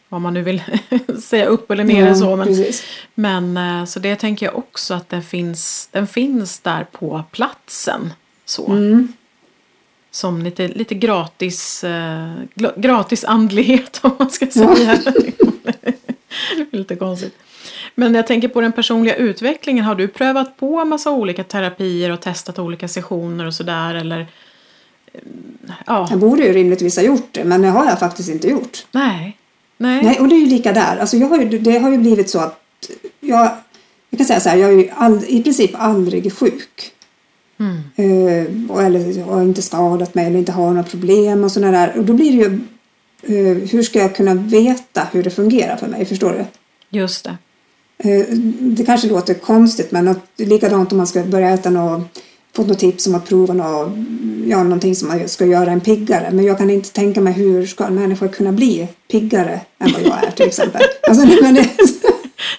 [0.09, 0.63] Vad man nu vill
[1.23, 2.37] säga upp eller ner Ja, så.
[2.37, 2.85] Men, precis.
[3.15, 8.13] men eh, så det tänker jag också att den finns, den finns där på platsen.
[8.45, 8.67] Så.
[8.67, 9.13] Mm.
[10.11, 12.33] Som lite, lite gratis, eh,
[12.77, 14.93] gratis andlighet om man ska säga.
[14.93, 17.35] är lite konstigt.
[17.95, 19.85] Men jag tänker på den personliga utvecklingen.
[19.85, 23.95] Har du prövat på massa olika terapier och testat olika sessioner och sådär?
[23.95, 24.27] Eller
[25.87, 28.87] ja, Jag borde ju rimligtvis ha gjort det, men det har jag faktiskt inte gjort.
[28.93, 29.39] nej.
[29.77, 30.05] Nej.
[30.05, 30.97] Nej, och det är ju lika där.
[30.97, 32.61] Alltså jag har ju, det har ju blivit så att
[33.21, 33.51] jag,
[34.11, 36.93] jag kan säga så här, jag är ju ald, i princip aldrig sjuk.
[37.61, 37.77] Mm.
[37.97, 41.99] Eh, eller har inte skadat mig eller inte har några problem och sådana där.
[41.99, 42.61] Och då blir det ju,
[43.39, 46.05] eh, hur ska jag kunna veta hur det fungerar för mig?
[46.05, 46.45] Förstår du?
[46.99, 47.37] Just det.
[48.11, 48.27] Eh,
[48.61, 52.19] Det kanske låter konstigt men att, likadant om man ska börja äta något,
[52.57, 53.93] fått något tips om att prova något,
[54.47, 56.31] ja, någonting som ska göra en piggare.
[56.33, 60.03] Men jag kan inte tänka mig hur ska en människa kunna bli piggare än vad
[60.03, 60.83] jag är till exempel.
[61.09, 61.69] Alltså, men det,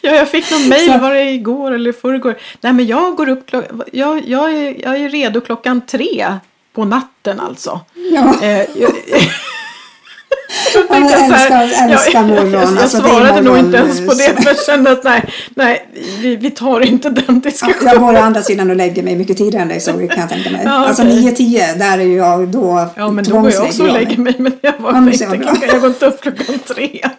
[0.01, 2.35] Ja, jag fick någon mejl, var det igår eller förrgår?
[2.61, 3.51] Nej, men jag går upp
[3.91, 6.37] jag, jag, är, jag är redo klockan tre
[6.73, 7.79] på natten alltså.
[8.11, 8.91] ja, Eh, jag,
[10.89, 12.51] jag jag så här, älskar, älskar jag, morgon.
[12.51, 15.23] jag, jag Alltså, är svarade nog inte ens på det jag kände att nej,
[15.55, 15.87] nej
[16.21, 17.87] vi, vi tar inte den diskussionen.
[17.93, 20.29] Jag går å andra sidan och lägger mig mycket tidigare än dig så kan jag
[20.29, 20.61] tänka mig.
[20.65, 21.35] Ja, Alltså okej.
[21.37, 24.35] 9-10 där är jag då Ja, men då går jag också och jag lägger mig.
[24.37, 24.91] Men jag var
[25.37, 25.37] bra.
[25.53, 27.01] klockan, jag går inte upp klockan tre.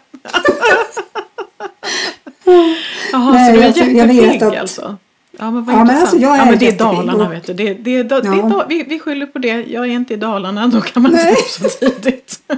[3.13, 4.97] Jaha, Nej, så du är alltså, jag jättepigg att- alltså?
[5.39, 7.47] Ja, men vad Ja, men alltså, jag är ja, men det är Dalarna, och- vet
[7.47, 7.53] du.
[7.55, 8.31] Det, det, det, Ja.
[8.33, 9.49] det, vi, vi skyller på det.
[9.63, 11.35] Jag är inte i Dalarna, då kan man inte Nej.
[11.35, 12.39] gå upp så tidigt.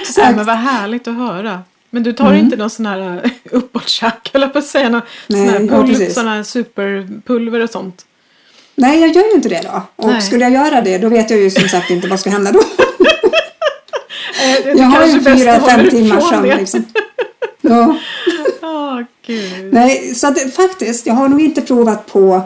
[0.00, 0.36] Exakt.
[0.36, 1.62] men vad härligt att höra.
[1.90, 5.36] Men du tar inte någon sån här uh, uppåttjack, eller på att säga, någon sån
[5.36, 6.14] Nej, här, ja, pul- precis.
[6.14, 8.06] sån här superpulver och sånt?
[8.74, 9.82] Nej, jag gör ju inte det då.
[9.96, 10.22] Och Nej.
[10.22, 12.60] skulle jag göra det då vet jag ju som sagt inte vad ska hända då.
[14.42, 16.84] Eh, Jag har ju fyra, fem timmar sömn liksom.
[17.60, 17.96] Ja.
[18.62, 19.72] Åh, gud.
[19.74, 22.42] Nej, så att, faktiskt, jag har nog inte provat på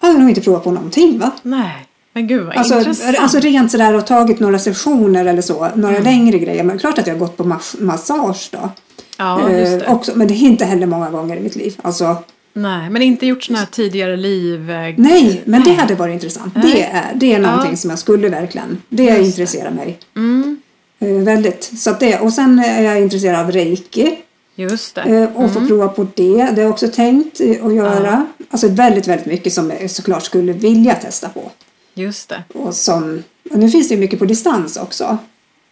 [0.00, 1.30] jag har nog inte provat på någonting va?
[1.42, 1.85] Nej,
[2.16, 3.18] men gud vad Alltså, intressant.
[3.18, 5.80] alltså rent sådär och tagit några sessioner eller så, Mm.
[5.80, 6.64] några längre grejer.
[6.64, 8.70] Men klart att jag har gått på mas- massage då.
[9.18, 9.86] ja, just det.
[9.86, 11.74] Eh, också, men det är inte heller många gånger i mitt liv.
[11.82, 12.16] Alltså,
[12.52, 14.70] Nej, men inte gjort sådana här tidigare liv...
[14.70, 16.54] eh, nej, men det hade varit intressant.
[16.56, 16.72] Nej.
[16.72, 17.76] Det är, det är någonting Ja.
[17.76, 19.26] som jag skulle verkligen, det Just det.
[19.26, 19.98] intresserar mig.
[20.16, 20.60] Mm,
[20.98, 21.70] Eh, väldigt.
[21.78, 24.18] Så det, och sen är jag intresserad av reiki.
[24.54, 25.00] just det.
[25.02, 26.36] Eh, och få prova på det.
[26.36, 28.26] Det har jag också tänkt eh, att göra.
[28.50, 31.50] Alltså väldigt, väldigt mycket som jag såklart skulle vilja testa på.
[31.98, 32.42] Just det.
[32.54, 35.18] Och som, och nu finns det ju mycket på distans också.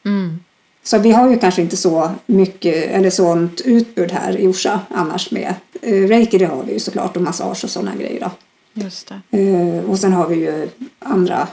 [0.05, 0.41] Mm.
[0.83, 5.31] Så vi har ju kanske inte så mycket eller sånt utbud här i Orsa annars
[5.31, 5.55] med.
[5.83, 8.31] Eh, reiki det har vi ju såklart och massage och sådana grejer då.
[8.83, 9.39] Just det.
[9.39, 11.49] Eh, och sen har vi ju andra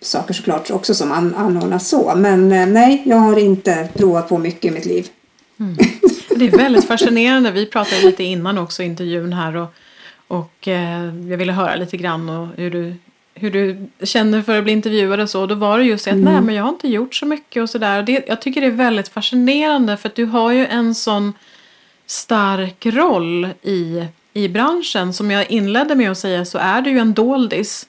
[0.00, 2.14] saker såklart också som an- anordnas så.
[2.16, 5.08] Men eh, nej, jag har inte provat på mycket i mitt liv.
[6.36, 7.50] Det är väldigt fascinerande.
[7.50, 9.74] Vi pratade lite innan också i intervjun här och,
[10.28, 10.66] och
[11.28, 12.94] jag ville höra lite grann och hur du,
[13.40, 15.46] hur du känner för att bli intervjuad och så.
[15.46, 17.70] Då var det just det att nej men jag har inte gjort så mycket och
[17.70, 18.22] sådär.
[18.28, 21.32] Jag tycker det är väldigt fascinerande för att du har ju en sån
[22.06, 25.12] stark roll i, i branschen.
[25.12, 27.86] Som jag inledde med att säga så är du ju en doldis.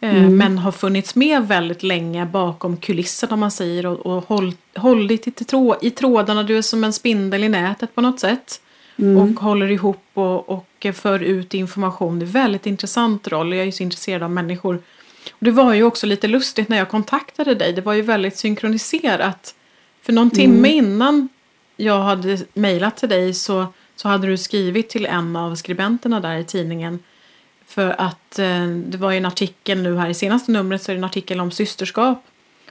[0.00, 4.52] eh, Men har funnits med väldigt länge bakom kulisserna om man säger och, och håll,
[4.76, 6.42] hållit i, trå, i trådarna.
[6.42, 8.60] Du är som en spindel i nätet på något sätt.
[8.96, 12.18] Och håller ihop och, och för ut information.
[12.18, 13.52] Det är en väldigt intressant roll.
[13.52, 14.82] Jag är ju så intresserad av människor.
[15.30, 17.72] Och det var ju också lite lustigt när jag kontaktade dig.
[17.72, 19.54] Det var ju väldigt synkroniserat.
[20.02, 21.28] För någon timme innan
[21.76, 26.36] jag hade mejlat till dig så, så hade du skrivit till en av skribenterna där
[26.36, 26.98] i tidningen.
[27.66, 30.94] För att eh, det var ju en artikel nu här i senaste numret så är
[30.94, 32.24] det en artikel om systerskap.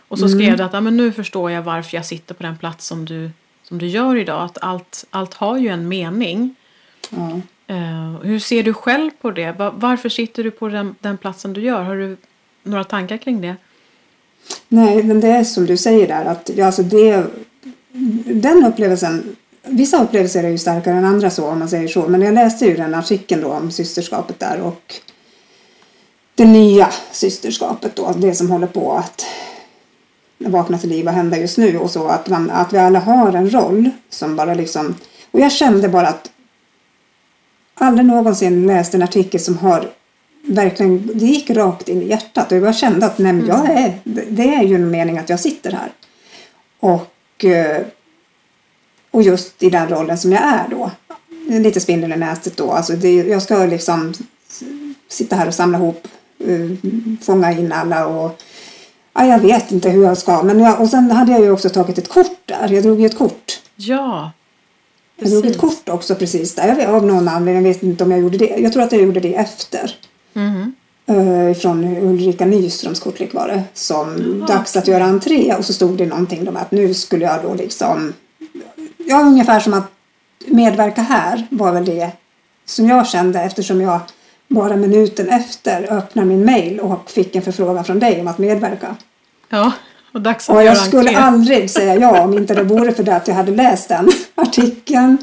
[0.08, 2.58] Och så skrev det att ja, men nu förstår jag varför jag sitter på den
[2.58, 3.32] plats som du,
[3.74, 4.44] som du gör idag.
[4.46, 6.56] Att allt, allt har ju en mening.
[7.10, 7.42] Ja.
[7.68, 9.52] Eh, hur ser du själv på det?
[9.52, 11.84] Va- varför sitter du på den, den platsen du gör?
[11.84, 12.18] Har du
[12.64, 13.56] några tankar kring det?
[14.68, 17.26] Nej, men det är som du säger där att ja, alltså det,
[18.26, 22.08] den upplevelsen, vissa upplevelser är ju starkare än andra så om man säger så.
[22.08, 24.96] Men jag läste ju den artikeln då om systerskapet där och
[26.36, 29.26] det nya systerskapet då, det som håller på att
[30.38, 33.34] vakna till liv och hända just nu och så att, man, att vi alla har
[33.34, 34.96] en roll som bara liksom
[35.32, 36.32] och jag kände bara att
[37.74, 39.90] aldrig någonsin läst en artikel som har
[40.44, 44.56] verkligen, det gick rakt in i hjärtat och jag kände att nej, jag är, det
[44.56, 45.92] är ju en mening att jag sitter här.
[46.80, 47.82] Och, eh,
[49.12, 50.92] och just i den rollen som jag är då.
[51.48, 52.72] Lite spindel i nätet då.
[52.72, 54.14] Alltså det, jag ska liksom
[55.08, 56.08] sitta här och samla ihop,
[56.40, 56.70] eh,
[57.22, 58.42] fånga in alla och
[59.14, 60.44] ja, jag vet inte hur jag ska.
[60.44, 62.70] Men jag, och sen hade jag ju också tagit ett kort där.
[62.70, 63.62] Jag drog ju ett kort.
[63.76, 64.32] Ja,
[65.16, 65.62] Jag drog ett precis.
[65.62, 66.68] kort också precis där.
[66.68, 68.56] Jag vet, av någon anledning, jag vet inte om jag gjorde det.
[68.58, 69.96] Jag tror att jag gjorde det efter.
[70.34, 70.76] Mhm.
[71.10, 73.64] Uh, från Ulrika Nyströms kortlek var det.
[73.74, 75.54] Som dags att göra entré.
[75.58, 78.14] Och så stod det någonting om att nu skulle jag då liksom.
[78.98, 79.84] Ja, ungefär som att
[80.48, 82.12] medverka här var väl det
[82.66, 84.00] som jag kände eftersom jag
[84.54, 88.96] bara minuten efter öppnar min mail och fick en förfrågan från dig om att medverka.
[89.50, 89.72] Ja,
[90.14, 91.24] och dags att Och jag skulle entré.
[91.24, 95.18] aldrig säga ja om inte det vore för det att jag hade läst den artikeln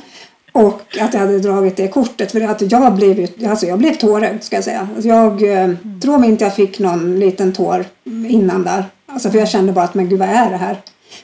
[0.52, 2.32] och att jag hade dragit det kortet.
[2.32, 4.88] För att jag blev, alltså jag blev tårögd ska jag säga.
[4.94, 5.70] Alltså jag eh,
[6.02, 7.84] tror mig inte jag fick någon liten tår
[8.28, 8.84] innan där.
[9.06, 10.80] Alltså för jag kände bara att men gud vad är det här?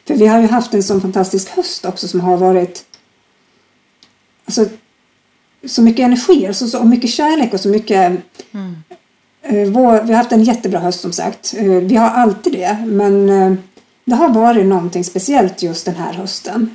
[0.06, 2.84] För vi har ju haft en sån fantastisk höst också som har varit
[4.44, 4.64] alltså,
[5.66, 8.12] så mycket energi så, så, och mycket kärlek och så mycket
[9.48, 11.55] Eh, vår, vi har haft en jättebra höst som sagt.
[11.59, 12.76] Eh, Vi har alltid det.
[12.87, 13.52] Men eh,
[14.05, 16.70] det har varit någonting speciellt just den här hösten.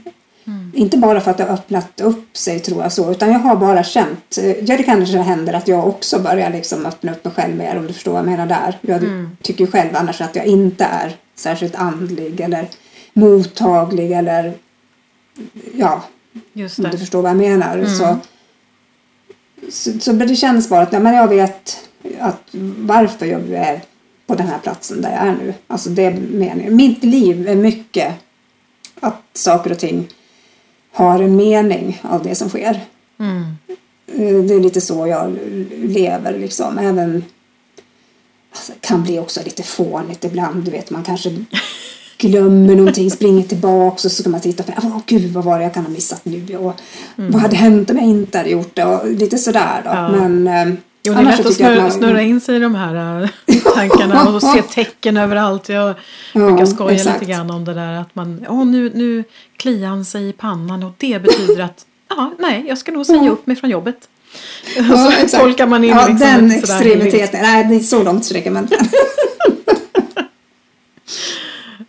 [0.73, 3.11] Inte bara för att det har öppnat upp sig tror jag så.
[3.11, 4.37] Utan jag har bara känt.
[4.37, 7.77] eh, Ja det kanske händer att jag också börjar liksom öppna upp mig själv mer.
[7.77, 8.77] Om du förstår vad jag menar där.
[8.81, 9.01] Jag
[9.41, 12.39] tycker ju själv annars att jag inte är särskilt andlig.
[12.41, 12.67] Eller
[13.13, 14.11] mottaglig.
[14.11, 14.53] Eller
[15.77, 16.03] ja,
[16.53, 17.85] Just om du förstår vad jag menar.
[17.85, 18.17] Så,
[19.69, 22.41] så, så det känns bara att ja, men jag vet att
[22.77, 23.81] varför jag är
[24.27, 25.53] på den här platsen där jag är nu.
[25.67, 26.75] Alltså det är meningen.
[26.75, 28.13] Mitt liv är mycket
[28.99, 30.07] att saker och ting
[30.93, 32.79] har en mening av det som sker.
[33.19, 33.41] Mm.
[34.07, 35.37] Eh, Det är lite så jag
[35.71, 36.77] lever liksom.
[36.79, 37.23] Även
[38.51, 40.63] alltså, kan bli också lite fånigt ibland.
[40.63, 41.45] Du vet man kanske
[42.21, 45.63] glömmer någonting, springer tillbaks och så ska man titta på Åh gud vad var det
[45.63, 46.73] jag kan ha missat nu och
[47.15, 49.89] vad hade hänt om jag inte hade gjort det och lite sådär då.
[49.89, 50.09] Ja.
[50.11, 53.23] Men eh, Jo, det är lätt att snurra, man- snurra in sig i de här
[53.23, 53.29] äh,
[53.75, 55.69] tankarna och se tecken överallt.
[55.69, 55.95] Jag
[56.33, 57.19] brukar Ja, skoja exakt.
[57.21, 59.23] lite grann om det där att man, åh nu, nu
[59.57, 63.29] kliar han sig i pannan och det betyder att, ja, nej, jag ska nog säga
[63.31, 63.97] upp mig från jobbet.
[64.77, 65.43] Och så Ja, exakt.
[65.43, 67.39] tolkar man in ja, liksom den extremiteten.
[67.43, 68.67] Nej, det är så långt sträcker man.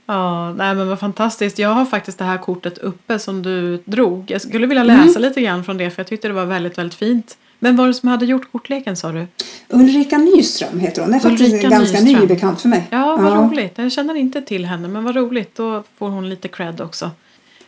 [0.07, 1.59] Ja, nej men vad fantastiskt.
[1.59, 4.31] Jag har faktiskt det här kortet uppe som du drog.
[4.31, 5.23] Jag skulle vilja läsa Mm.
[5.23, 7.37] lite grann från det för jag tyckte det var väldigt, väldigt fint.
[7.59, 9.27] Men var det som hade gjort kortleken sa du?
[9.69, 11.11] Ulrika Nyström heter hon.
[11.11, 12.21] Det är faktiskt Ulrika ganska Nyström.
[12.21, 12.87] ny bekant för mig.
[12.91, 13.73] Ja, vad roligt.
[13.79, 15.55] Jag känner inte till henne, men vad roligt.
[15.57, 17.11] Då får hon lite cred också.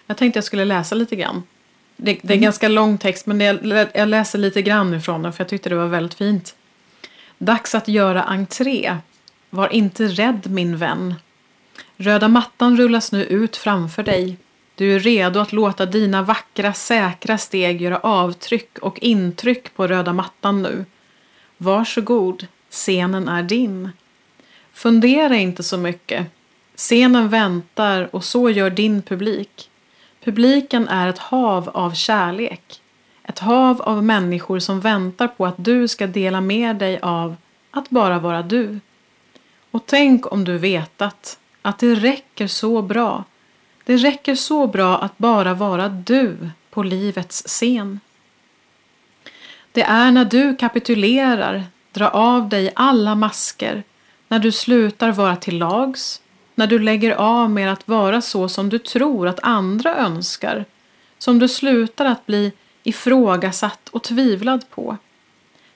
[0.07, 1.43] Jag tänkte jag skulle läsa lite grann.
[1.97, 2.43] Det, det är Mm.
[2.43, 5.75] ganska lång text, men det, jag läser lite grann ifrån den för jag tyckte det
[5.77, 6.55] var väldigt fint.
[7.39, 8.97] Dags att göra entré.
[9.51, 11.15] Var inte rädd min vän.
[11.97, 14.37] Röda mattan rullas nu ut framför dig.
[14.75, 20.13] Du är redo att låta dina vackra, säkra steg göra avtryck och intryck på röda
[20.13, 20.85] mattan nu.
[21.57, 23.91] Varsågod, scenen är din.
[24.73, 26.27] Fundera inte så mycket.
[26.77, 29.71] Scenen väntar och så gör din publik.
[30.25, 32.81] Publiken är ett hav av kärlek.
[33.23, 37.37] Ett hav av människor som väntar på att du ska dela med dig av
[37.71, 38.81] att bara vara du.
[39.71, 43.25] Och tänk om du vetat att det räcker så bra.
[43.85, 48.01] Det räcker så bra att bara vara du på livets scen.
[49.73, 53.83] Det är när du kapitulerar, drar av dig alla masker,
[54.29, 56.21] när du slutar vara till lags,
[56.55, 60.65] när du lägger av med att vara så som du tror att andra önskar,
[61.19, 64.97] som du slutar att bli ifrågasatt och tvivlad på.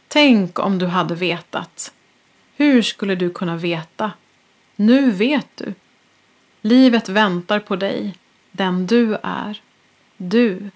[0.09, 1.92] Tänk om du hade vetat.
[2.57, 4.12] Hur skulle du kunna veta?
[4.81, 5.75] Nu vet du.
[6.62, 8.14] Livet väntar på dig,
[8.53, 9.61] den du är.
[10.17, 10.71] Du,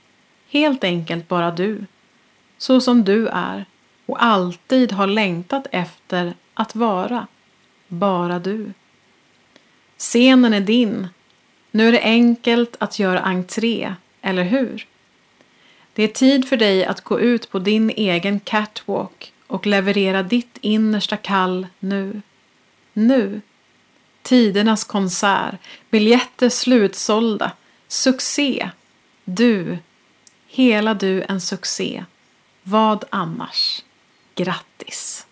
[0.49, 1.85] helt enkelt bara du.
[2.59, 3.65] Så som du är
[4.07, 7.27] och alltid har längtat efter att vara.
[7.89, 8.73] Bara du.
[9.99, 11.09] Scenen är din.
[11.71, 14.87] Nu är det enkelt att göra entré, eller hur?
[15.93, 20.59] Det är tid för dig att gå ut på din egen catwalk och leverera ditt
[20.61, 22.23] innersta kall nu.
[22.93, 23.41] Nu.
[24.23, 25.55] Tidernas konsert,
[25.91, 27.53] biljetter slutsålda,
[27.89, 28.71] succé.
[29.25, 29.79] Du,
[30.47, 32.05] hela du en succé.
[32.63, 33.83] Vad annars?
[34.35, 35.27] Grattis!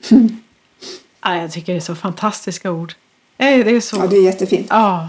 [1.20, 2.94] ja, jag tycker det är så fantastiska ord.
[3.36, 3.96] Det är så...
[3.96, 4.66] Ja, det är jättefint.
[4.70, 5.08] Ja,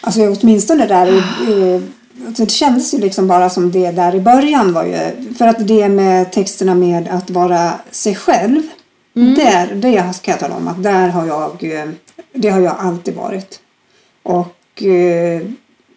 [0.00, 1.82] Alltså åtminstone där i, i,
[2.26, 5.68] alltså det kändes ju liksom bara som det där i början var ju, för att
[5.68, 8.62] det med texterna med att vara sig själv,
[9.12, 9.92] där, det
[10.22, 11.88] kan jag tala om att där har jag, eh,
[12.32, 13.60] det har jag alltid varit.
[14.22, 15.42] Och eh,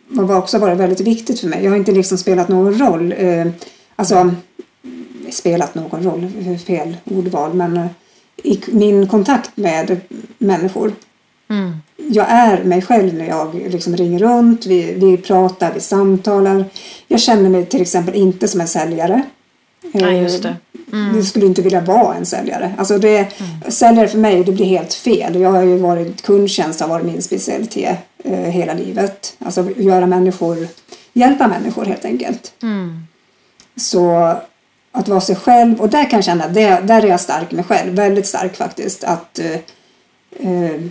[0.09, 1.63] det har också varit väldigt viktigt för mig.
[1.63, 3.47] Jag har inte liksom spelat någon roll, eh,
[3.95, 4.31] alltså
[5.31, 7.87] spelat någon roll, fel ordval, men eh,
[8.43, 10.01] i min kontakt med
[10.37, 10.93] människor
[11.49, 11.77] mm.
[11.95, 16.65] jag är mig själv när jag liksom ringer runt, vi, vi pratar, vi samtalar.
[17.07, 19.23] Jag känner mig till exempel inte som en säljare.
[19.91, 20.55] Nej, just det.
[20.93, 22.73] Eh, Jag skulle inte vilja vara en säljare.
[22.77, 23.27] Alltså det,
[23.67, 25.39] Säljare för mig det blir helt fel.
[25.39, 29.35] Jag har ju varit, kundtjänst har varit min specialitet eh, hela livet.
[29.39, 30.67] Alltså göra människor,
[31.13, 32.53] hjälpa människor helt enkelt.
[32.61, 33.07] Mm.
[33.75, 34.35] Så
[34.91, 35.81] att vara sig själv.
[35.81, 37.93] Och där kan jag känna, det, där är jag stark med själv.
[37.93, 39.03] Väldigt stark faktiskt.
[39.03, 39.59] Att, eh,
[40.49, 40.81] eh,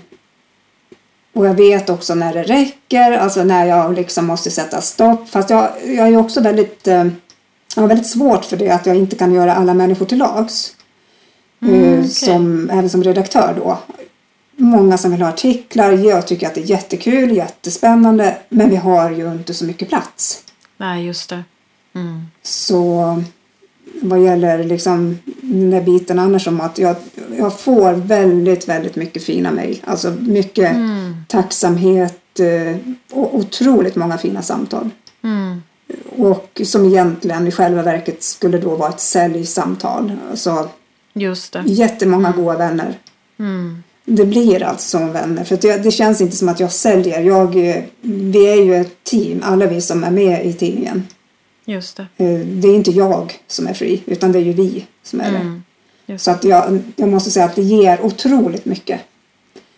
[1.35, 5.29] och jag vet också när det räcker, alltså när jag liksom måste sätta stopp.
[5.29, 7.07] Fast jag, jag är också väldigt, eh,
[7.77, 10.77] jag har väldigt svårt för det att jag inte kan göra alla människor till lags.
[11.63, 12.09] Mm, Eh, okej.
[12.11, 13.79] som, även som redaktör då.
[14.57, 15.93] Många som vill ha artiklar.
[15.93, 18.37] Jag tycker att det är jättekul, jättespännande.
[18.49, 20.45] Men vi har ju inte så mycket plats.
[20.77, 21.45] Nej, just det.
[21.95, 22.27] Mm.
[22.43, 23.23] Så
[24.03, 26.97] vad gäller liksom den där biten annars om att jag,
[27.39, 29.83] jag får väldigt, väldigt mycket fina mejl.
[29.85, 30.77] Alltså mycket
[31.29, 32.77] tacksamhet eh,
[33.13, 34.91] och otroligt många fina samtal.
[35.25, 35.63] Mm.
[36.17, 40.13] Och som egentligen i själva verket skulle då vara ett säljsamtal.
[40.31, 40.69] Alltså
[41.13, 41.63] Just det.
[41.67, 42.99] jättemånga goda vänner.
[43.39, 43.83] Mm.
[44.05, 45.45] Det blir alltså som vänner.
[45.45, 47.21] För det, det känns inte som att jag säljer.
[47.21, 47.55] Jag,
[48.01, 51.07] vi är ju ett team, alla vi som är med i tidningen.
[51.65, 52.03] Just det.
[52.25, 55.31] Eh, Det är inte jag som är fri, utan det är ju vi som är
[55.33, 55.37] det.
[55.39, 55.63] Mm.
[56.07, 59.01] Just Så att jag, jag måste säga att det ger otroligt mycket.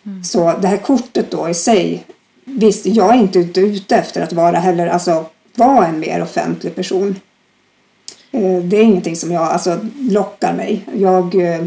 [0.05, 0.23] Mm.
[0.23, 2.03] Så det här kortet då i sig,
[2.45, 5.25] visst, jag är inte ute efter att vara heller, alltså
[5.57, 7.19] vara en mer offentlig person.
[8.31, 10.85] Eh, Det är ingenting som jag, alltså lockar mig.
[10.95, 11.65] Jag, eh,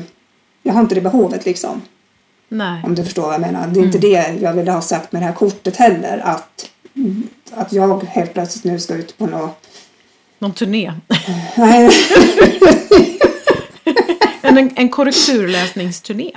[0.62, 1.82] jag har inte det behovet liksom.
[2.48, 2.82] Nej.
[2.84, 3.66] Om du förstår vad jag menar.
[3.66, 4.10] Det är inte Mm.
[4.36, 6.18] det jag ville ha sagt med det här kortet heller.
[6.24, 6.70] Att,
[7.50, 9.66] att jag helt plötsligt nu ska ut på något...
[10.38, 10.92] Någon turné.
[11.56, 11.90] Nej,
[14.42, 16.32] en, en korrekturläsningsturné.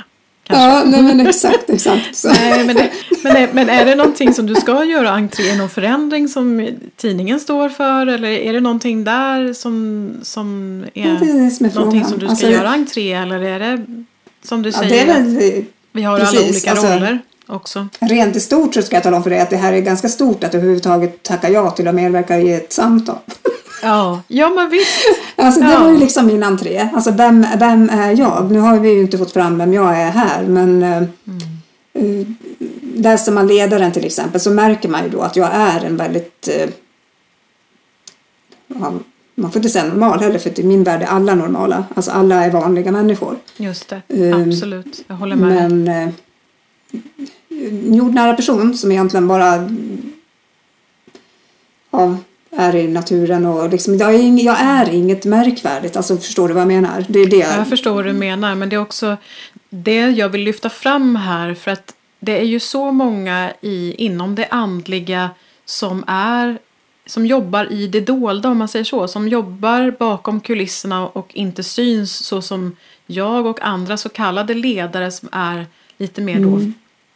[0.52, 0.70] Kanske.
[0.70, 2.16] ja, nej men exakt, exakt.
[2.16, 2.28] Så.
[2.34, 2.90] Nej, men, det,
[3.24, 7.40] men, är, men är det någonting som du ska göra entré, någon förändring som tidningen
[7.40, 8.08] står för?
[8.08, 12.06] Eller är det någonting där som, som Ja, det är är det som är någonting
[12.06, 13.14] som du ska Alltså, göra entré?
[13.14, 13.86] Eller är det
[14.44, 17.88] som du Ja, säger, det är väl, vi har alla precis, olika alltså- roller också?
[18.00, 20.10] rent i stort så ska jag tala om för dig att det här är ganska
[20.10, 23.18] stort att överhuvudtaget tacka ja till att medverka i ett samtal.
[23.82, 25.06] Ja, ja men visst.
[25.36, 25.80] Alltså det Ja.
[25.80, 26.90] var ju liksom min entré.
[26.94, 28.52] Alltså vem, vem är jag?
[28.52, 30.98] Nu har vi ju inte fått fram vem jag är här men eh,
[31.94, 32.28] eh,
[32.96, 36.50] läser man ledaren till exempel så märker man ju då att jag är en väldigt
[38.68, 38.94] ja,
[39.36, 41.84] man får inte säga normal heller för i min värld är alla normala.
[41.96, 43.38] Alltså alla är vanliga människor.
[43.58, 45.04] Just det, Ehm, absolut.
[45.08, 45.72] Jag håller med.
[45.72, 45.88] Men
[47.50, 49.70] en jordnära person som egentligen bara
[51.92, 52.18] ja,
[52.58, 55.98] är i naturen och liksom, jag, är ing, jag är inget märkvärdigt.
[55.98, 57.06] Alltså förstår du vad jag menar?
[57.08, 57.38] Det är det.
[57.38, 59.18] Jag förstår vad du menar, men det är också
[59.70, 64.36] det jag vill lyfta fram här för att det är ju så många i, inom
[64.36, 65.30] det andliga
[65.66, 66.58] som är
[67.06, 71.64] som jobbar i det dolda om man säger så, som jobbar bakom kulisserna och inte
[71.64, 72.76] syns så som
[73.08, 75.66] jag och andra så kallade ledare som är
[75.98, 76.72] lite mer då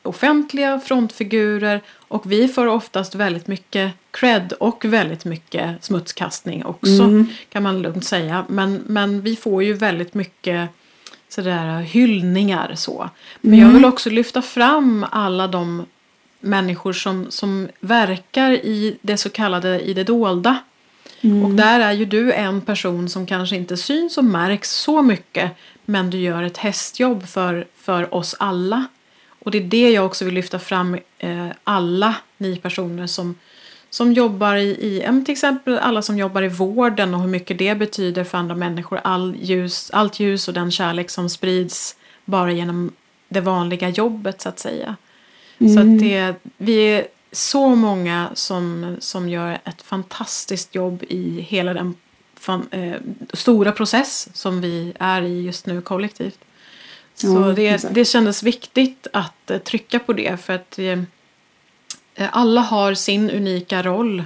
[0.08, 7.64] offentliga frontfigurer och vi får oftast väldigt mycket cred och väldigt mycket smutskastning också kan
[7.64, 8.46] man lugnt säga.
[8.50, 10.70] Men, men vi får ju väldigt mycket
[11.30, 13.10] sådär hyllningar så.
[13.42, 15.86] Men jag vill också lyfta fram alla de
[16.40, 20.58] människor som, som verkar i det så kallade i det dolda.
[21.44, 25.52] Och där är ju du en person som kanske inte syns och märks så mycket
[25.86, 28.86] men du gör ett hästjobb för, för oss alla.
[29.46, 33.36] Och det är det jag också vill lyfta fram eh, alla ni personer som,
[33.90, 37.76] som jobbar i, i till exempel alla som jobbar i vården och hur mycket det
[37.76, 39.00] betyder för andra människor.
[39.04, 42.92] All ljus, allt ljus och den kärlek som sprids bara genom
[43.30, 44.96] det vanliga jobbet så att säga.
[45.58, 51.74] Så att det, vi är så många som, som gör ett fantastiskt jobb i hela
[51.74, 51.96] den
[52.40, 52.96] fan, eh,
[53.34, 56.40] stora process som vi är i just nu kollektivt.
[57.16, 57.96] Så Ja, det, exakt.
[57.96, 61.00] det kändes viktigt att eh, trycka på det för att eh,
[62.16, 64.24] eh, alla har sin unika roll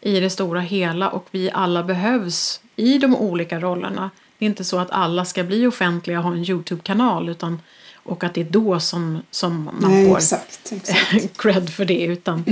[0.00, 4.10] i det stora hela och vi alla behövs i de olika rollerna.
[4.38, 7.60] Det är inte så att alla ska bli offentliga och ha en Youtube-kanal utan,
[7.94, 11.36] och att det är då som, som man Nej, får exakt, exakt.
[11.42, 12.44] cred för det utan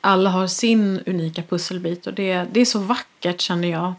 [0.00, 3.94] alla har sin unika pusselbit och det, det är så vackert känner jag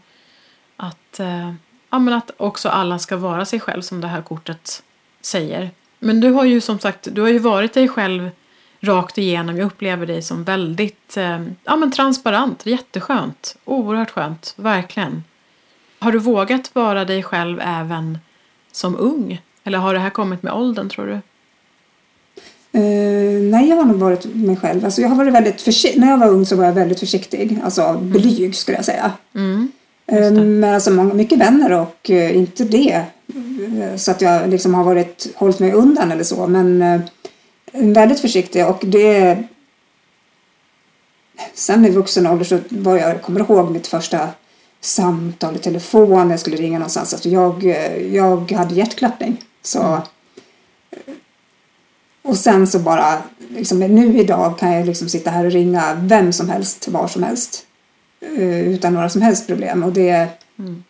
[0.76, 1.52] att, eh,
[1.90, 4.82] ja, men att också alla ska vara sig själv som det här kortet
[5.26, 5.70] säger.
[5.98, 8.30] Men du har ju som sagt, du har ju varit dig själv
[8.80, 9.56] rakt igenom.
[9.56, 15.24] Jag upplever dig som väldigt eh, ja, men transparent, jätteskönt, oerhört skönt, verkligen.
[15.98, 18.18] Har du vågat vara dig själv även
[18.72, 19.42] som ung?
[19.64, 21.20] Eller har det här kommit med åldern tror du?
[22.78, 24.84] Eh, nej, jag har nog varit mig själv.
[24.84, 25.96] Alltså, jag har varit väldigt.
[25.96, 27.58] När jag var ung så var jag väldigt försiktig.
[27.64, 29.12] Alltså blyg skulle jag säga.
[29.34, 29.72] Mm.
[30.06, 33.04] Eh, Men alltså många, mycket vänner och eh, inte det.
[33.82, 36.46] Eh, Så att jag liksom har varit, hållit mig undan eller så.
[36.46, 37.02] Men
[37.72, 39.38] väldigt försiktig och det...
[41.54, 44.28] Sen i vuxen ålder så var jag, jag kommer ihåg mitt första
[44.80, 47.12] samtal i telefon, jag skulle ringa någonstans.
[47.12, 47.64] Alltså jag,
[48.12, 49.42] jag hade hjärtklappning.
[49.62, 50.02] Så, mm.
[52.22, 56.32] Och sen så bara, liksom, nu idag kan jag liksom sitta här och ringa vem
[56.32, 57.66] som helst, var som helst.
[58.20, 59.82] Eh, utan några som helst problem.
[59.82, 60.84] Och det, mm.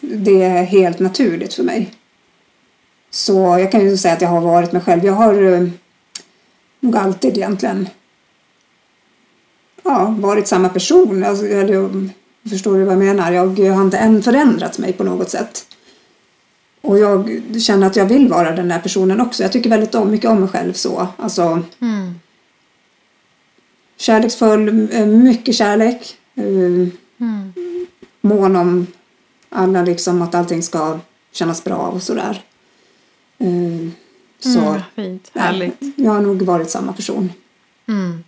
[0.00, 1.94] det är helt naturligt för mig.
[3.10, 5.04] Så jag kan ju säga att jag har varit mig själv.
[5.04, 5.68] Jag har eh,
[6.80, 7.88] nog alltid egentligen
[9.82, 11.24] ja, varit samma person.
[11.24, 12.08] Alltså, eller,
[12.50, 13.32] förstår du vad jag menar?
[13.32, 15.66] Jag, jag har inte än förändrat mig på något sätt.
[16.82, 19.42] Och jag känner att jag vill vara den där personen också.
[19.42, 21.08] Jag tycker väldigt om, mycket om mig själv så.
[21.16, 22.14] Alltså, mm.
[23.96, 26.19] Kärleksfull, eh, mycket kärlek.
[26.36, 26.90] Mm.
[28.20, 28.86] Mån om
[29.48, 30.98] alla liksom att allting ska
[31.32, 32.44] kännas bra och sådär.
[33.38, 33.90] Eh,
[34.38, 35.76] så, mm, fint, härligt.
[35.80, 37.32] Ja, jag har nog varit samma person.
[37.88, 38.24] Mm.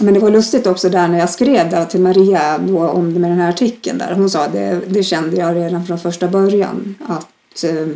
[0.00, 3.20] Men det var lustigt också där när jag skrev där till Maria då om det
[3.20, 4.14] med den här artikeln där.
[4.14, 7.88] Hon sa det, det kände jag redan från första början att eh,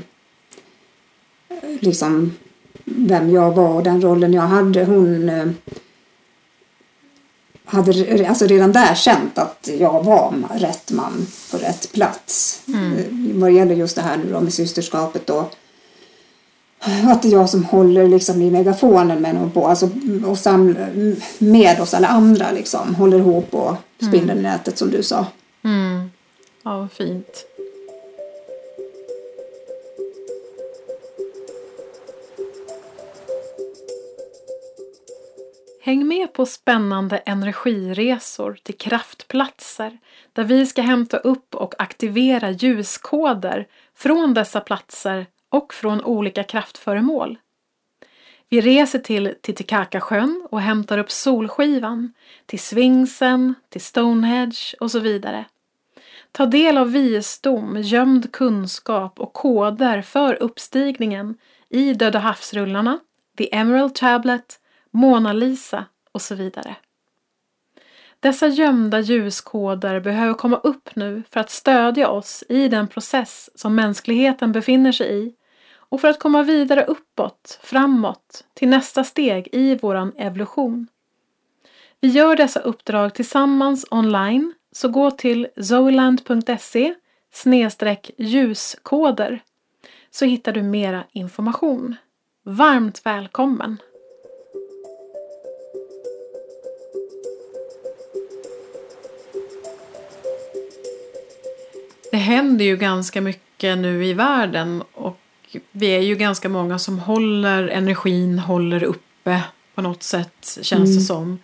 [1.81, 2.33] liksom
[2.85, 4.85] vem jag var och den rollen jag hade.
[4.85, 5.49] Hon eh,
[7.71, 12.63] hade alltså redan där känt att jag var rätt man på rätt plats.
[12.69, 12.93] Mm.
[12.93, 15.49] Eh, vad gäller just det här nu då med systerskapet då
[16.81, 19.89] att det är jag som håller liksom i megafonen med, på, alltså,
[20.27, 20.87] och samla,
[21.39, 24.43] med oss alla andra liksom, håller ihop och spinner mm.
[24.43, 25.27] nätet som du sa.
[25.65, 26.11] Mm.
[26.63, 27.45] Ja, vad fint.
[35.83, 39.99] Häng med på spännande energiresor till kraftplatser
[40.33, 43.67] där vi ska hämta upp och aktivera ljuskoder
[43.97, 47.39] från dessa platser och från olika kraftföremål.
[48.49, 52.13] Vi reser till Titicacasjön och hämtar upp Solskivan,
[52.47, 55.45] till Svingsen, till Stonehenge och så vidare.
[56.33, 62.99] Ta del av visdom, gömd kunskap och koder för uppstigningen i Döda havsrullarna,
[63.39, 64.60] The Emerald Tablet,
[64.91, 66.77] Mona Lisa och så vidare.
[68.21, 73.75] Dessa gömda ljuskoder behöver komma upp nu för att stödja oss i den process som
[73.75, 75.35] mänskligheten befinner sig i
[75.75, 80.87] och för att komma vidare uppåt, framåt, till nästa steg i våran evolution.
[82.01, 86.95] Vi gör dessa uppdrag tillsammans online, så gå till zoeland.se
[88.17, 89.43] ljuskoder
[90.11, 91.97] så hittar du mera information.
[92.43, 93.79] Varmt välkommen!
[102.11, 105.21] Det händer ju ganska mycket nu i världen och
[105.73, 109.43] vi är ju ganska många som håller energin, håller uppe
[109.75, 110.95] på något sätt känns mm.
[110.95, 111.39] det som.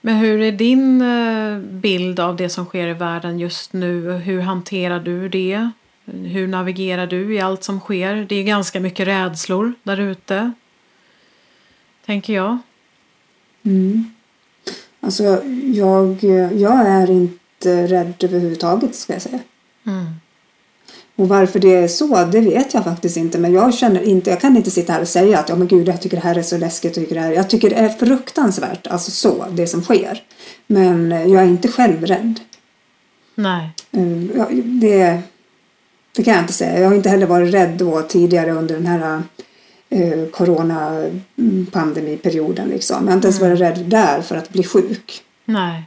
[0.00, 4.12] Men hur är din eh, bild av det som sker i världen just nu?
[4.12, 5.70] Hur hanterar du det?
[6.04, 8.26] Hur navigerar du i allt som sker?
[8.28, 10.52] Det är ganska mycket rädslor där ute.
[12.06, 12.58] Tänker jag.
[13.62, 14.04] Mm.
[15.00, 15.42] Alltså
[15.74, 19.38] jag, jag är inte rädd överhuvudtaget ska jag säga.
[19.86, 20.06] Mm.
[21.16, 23.38] Och varför det är så, det vet jag faktiskt inte.
[23.38, 25.88] Men jag känner inte, jag kan inte sitta här och säga att ja men gud
[25.88, 26.96] jag tycker det här är så läskigt.
[26.96, 30.22] Jag tycker det, här, jag tycker det är fruktansvärt, alltså så, det som sker.
[30.66, 32.40] Men jag är inte själv rädd.
[33.34, 33.70] Nej.
[33.92, 34.06] Eh,
[34.64, 35.18] det,
[36.16, 36.80] det kan jag inte säga.
[36.80, 39.22] Jag har inte heller varit rädd då tidigare under den här
[39.90, 42.68] eh, coronapandemiperioden.
[42.68, 42.96] Liksom.
[43.00, 43.50] Jag har inte ens mm.
[43.50, 45.22] varit rädd där för att bli sjuk.
[45.44, 45.84] Nej.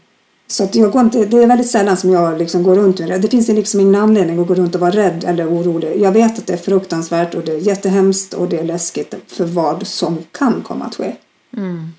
[0.47, 3.09] Så att jag går inte, det är väldigt sällan som jag liksom går runt med
[3.09, 3.17] det.
[3.17, 6.01] Det finns liksom ingen anledning att gå runt och vara rädd eller orolig.
[6.01, 9.45] Jag vet att det är fruktansvärt och det är jättehemskt och det är läskigt för
[9.45, 11.15] vad som kan komma att ske.
[11.57, 11.93] Mm.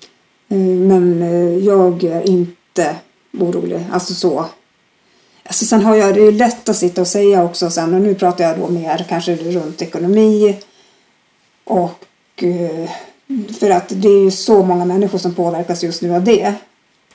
[0.49, 2.95] Eh, men eh, jag är inte
[3.39, 3.85] orolig.
[3.91, 4.45] Alltså så.
[5.43, 8.15] Alltså sen har jag, det är lätt att sitta och säga också sen och nu
[8.15, 10.57] pratar jag då mer kanske runt ekonomi
[11.63, 12.05] och
[12.43, 12.89] eh,
[13.59, 16.53] för att det är ju så många människor som påverkas just nu av det.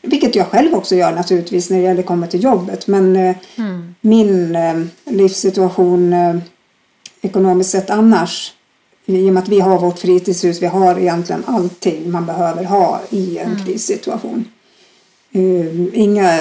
[0.04, 2.86] Vilket jag själv också gör naturligtvis när det gäller att komma till jobbet.
[2.86, 3.94] Men eh, mm.
[4.00, 6.36] min eh, livssituation eh,
[7.20, 8.52] ekonomiskt sett annars
[9.06, 13.00] i och med att vi har vårt fritidshus, vi har egentligen allting man behöver ha
[13.10, 13.64] i en mm.
[13.64, 14.44] krissituation.
[15.36, 16.38] Uh, inga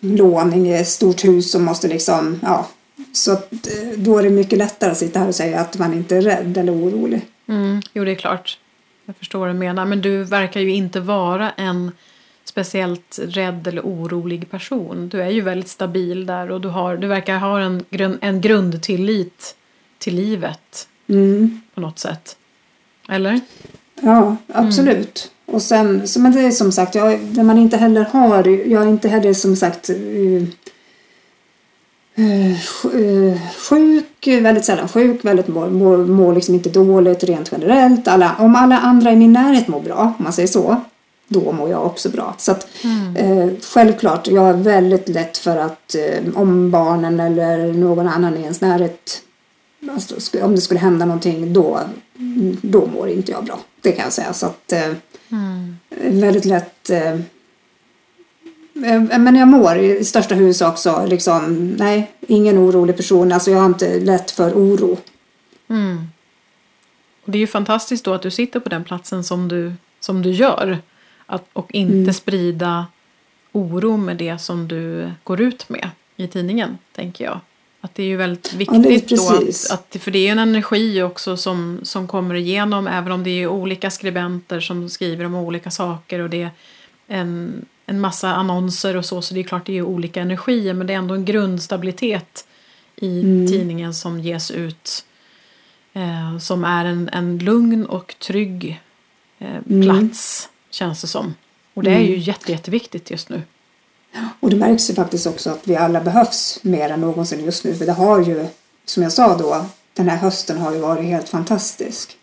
[0.00, 2.66] lån, inget stort hus som måste liksom, ja.
[3.12, 3.50] Så att,
[3.96, 6.56] då är det mycket lättare att sitta här och säga att man inte är rädd
[6.56, 7.20] eller orolig.
[7.48, 7.82] Mm.
[7.92, 8.58] Jo, det är klart.
[9.06, 9.84] Jag förstår vad du menar.
[9.84, 11.92] Men du verkar ju inte vara en
[12.44, 15.08] speciellt rädd eller orolig person.
[15.08, 18.40] Du är ju väldigt stabil där och du, har, du verkar ha en, grund, en
[18.40, 19.56] grundtillit
[19.98, 21.60] till livet mm.
[21.74, 22.36] på något sätt.
[23.08, 23.40] Eller?
[24.00, 25.30] Ja, absolut.
[25.46, 25.54] Mm.
[25.54, 28.88] Och sen, men det är som sagt, jag, det man inte heller har, jag är
[28.88, 30.42] inte heller som sagt uh,
[32.14, 33.38] eh,
[33.68, 38.08] sjuk, väldigt sällan sjuk, väldigt mår, mår, mår liksom inte dåligt rent generellt.
[38.08, 40.80] Alla, om alla andra i min närhet mår bra, om man säger så,
[41.40, 42.34] då mår jag också bra.
[42.38, 42.66] Så att,
[43.16, 48.40] eh, självklart, jag är väldigt lätt för att eh, om barnen eller någon annan i
[48.40, 49.22] ens närhet
[49.90, 51.80] alltså, om det skulle hända någonting då,
[52.62, 53.58] då mår inte jag bra.
[53.80, 54.32] Det kan jag säga.
[54.32, 54.92] Så att, eh,
[56.00, 57.16] väldigt lätt eh,
[58.84, 63.32] Eh, Men jag mår i största huvudsak så liksom, nej, ingen orolig person.
[63.32, 64.98] Alltså jag har inte lätt för oro.
[67.24, 70.22] Och det är ju fantastiskt då att du sitter på den platsen som du, som
[70.22, 70.78] du gör.
[71.26, 72.86] Att, och inte sprida
[73.52, 77.40] oro med det som du går ut med i tidningen, tänker jag.
[77.80, 79.70] Att det är ju väldigt Ja, viktigt då precis.
[79.70, 83.24] att, att, för det är ju en energi också som, som kommer igenom, även om
[83.24, 86.50] det är olika skribenter som skriver om olika saker och det är
[87.06, 90.86] en, en massa annonser och så, så det är klart det är olika energier, men
[90.86, 92.46] det är ändå en grundstabilitet
[92.96, 95.04] i tidningen som ges ut
[95.92, 98.80] eh, som är en, en lugn och trygg
[99.38, 101.34] eh, plats, känns det som.
[101.74, 103.42] Och det är ju jätte, jätteviktigt just nu.
[104.40, 107.74] Och det märks ju faktiskt också att vi alla behövs mer än någonsin just nu.
[107.74, 108.46] För det har ju,
[108.84, 112.16] som jag sa då, den här hösten har ju varit helt fantastisk.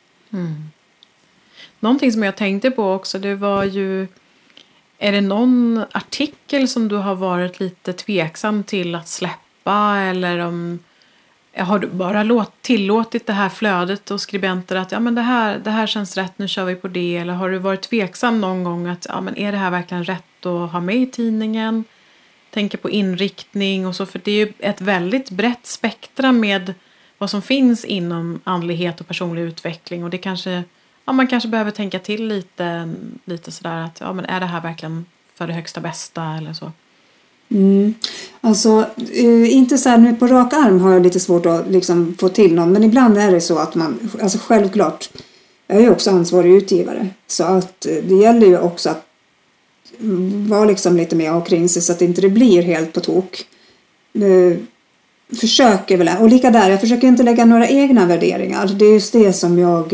[1.80, 4.08] Någonting som jag tänkte på också, det var ju
[4.98, 10.80] är det någon artikel som du har varit lite tveksam till att släppa eller om
[11.54, 15.22] Eh, har du bara låt, tillåtit det här flödet och skribenter att ja, men det,
[15.22, 17.18] här, det här känns rätt, nu kör vi på det.
[17.18, 20.46] Eller har du varit tveksam någon gång att ja, men är det här verkligen rätt
[20.46, 21.84] att ha med i tidningen?
[22.50, 26.74] Tänker på inriktning och så, för det är ju ett väldigt brett spektra med
[27.18, 30.04] vad som finns inom andlighet och personlig utveckling.
[30.04, 30.64] Och det kanske,
[31.06, 32.94] ja, man kanske behöver tänka till lite,
[33.26, 36.72] lite sådär att ja, men är det här verkligen för det högsta bästa eller så.
[37.52, 37.94] Mm.
[38.42, 42.16] Alltså, eh, inte så här nu på rak arm har jag lite svårt att liksom
[42.20, 42.72] få till någon.
[42.72, 45.10] Men ibland är det så att man, alltså självklart,
[45.68, 47.08] jag är ju också ansvarig utgivare.
[47.28, 49.06] Så att eh, det gäller ju också att
[50.50, 53.46] vara liksom lite mer omkring sig så att inte det blir helt på tok.
[54.14, 54.58] Eh,
[55.40, 58.68] försöker väl, och lika där, jag försöker inte lägga några egna värderingar.
[58.68, 59.94] Det är just det som jag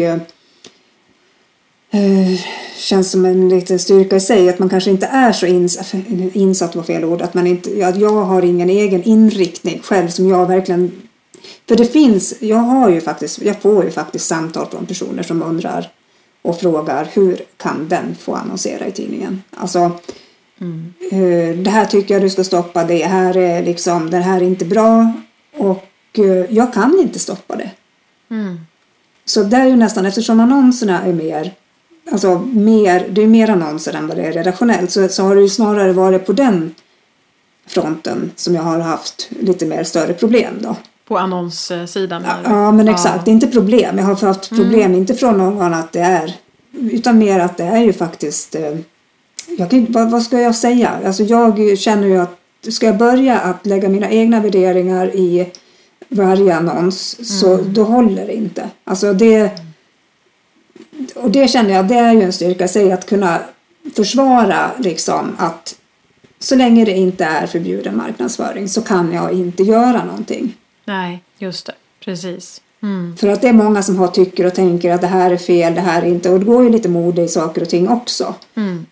[1.92, 2.40] eh,
[2.78, 4.50] känns som en liten styrka i sig.
[4.50, 5.94] Att man kanske inte är så ins
[6.34, 7.22] insatt, var fel ord.
[7.22, 10.92] Att, man inte, att jag har ingen egen inriktning själv som jag verkligen...
[11.68, 15.44] För det finns, jag har ju faktiskt, jag får ju faktiskt samtal från personer som
[15.44, 15.92] undrar
[16.42, 19.44] och frågar hur kan den få annonsera i tidningen?
[19.52, 19.80] Alltså,
[21.12, 24.46] eh, det här tycker jag du ska stoppa, det här är liksom, det här är
[24.46, 25.14] inte bra
[25.58, 27.72] och eh, jag kan inte stoppa det.
[29.26, 31.54] Så det är ju nästan, eftersom annonserna är mer,
[32.12, 35.42] alltså mer, det är mer annonser än vad det är redaktionellt, så, så har det
[35.42, 36.76] ju snarare varit på den
[37.68, 40.76] fronten som jag har haft lite mer större problem då.
[41.08, 42.22] På annonssidan?
[42.22, 42.50] du?
[42.50, 43.26] Ja, men exakt.
[43.26, 43.98] Det är inte problem.
[43.98, 46.34] Jag har haft problem, inte från någon att det är,
[46.72, 48.78] utan mer att det är ju faktiskt, eh,
[49.58, 50.92] jag kan, vad, vad ska jag säga?
[51.06, 52.38] Alltså jag känner ju att,
[52.70, 55.52] ska jag börja att lägga mina egna värderingar i
[56.10, 58.70] varje annons, så då håller det inte.
[58.84, 59.52] Alltså det,
[61.22, 63.40] och det känner jag, det är ju en styrka i sig att kunna
[63.96, 65.76] försvara liksom att
[66.40, 70.56] så länge det inte är förbjuden marknadsföring så kan jag inte göra någonting.
[70.86, 71.74] Nej, just det.
[72.06, 72.62] Precis.
[72.84, 73.18] Mm.
[73.18, 75.76] För att det är många som har tycker och tänker att det här är fel,
[75.76, 76.30] det här är inte.
[76.30, 78.36] Och det går ju lite mode i saker och ting också.
[78.56, 78.86] Mm.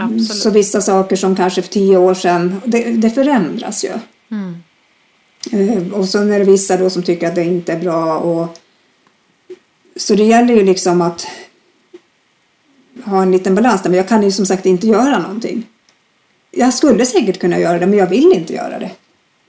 [0.00, 0.26] Absolut.
[0.26, 3.92] Så vissa saker som kanske för tio år sedan, det, det förändras ju.
[4.30, 4.56] Mm.
[5.52, 8.18] Eh, Och så är det vissa då som tycker att det inte är bra.
[8.18, 8.58] Och...
[9.96, 11.26] Så det gäller ju liksom att
[13.04, 13.90] ha en liten balans där.
[13.90, 15.62] Men jag kan ju som sagt inte göra någonting.
[16.50, 18.90] Jag skulle säkert kunna göra det, men jag vill inte göra det.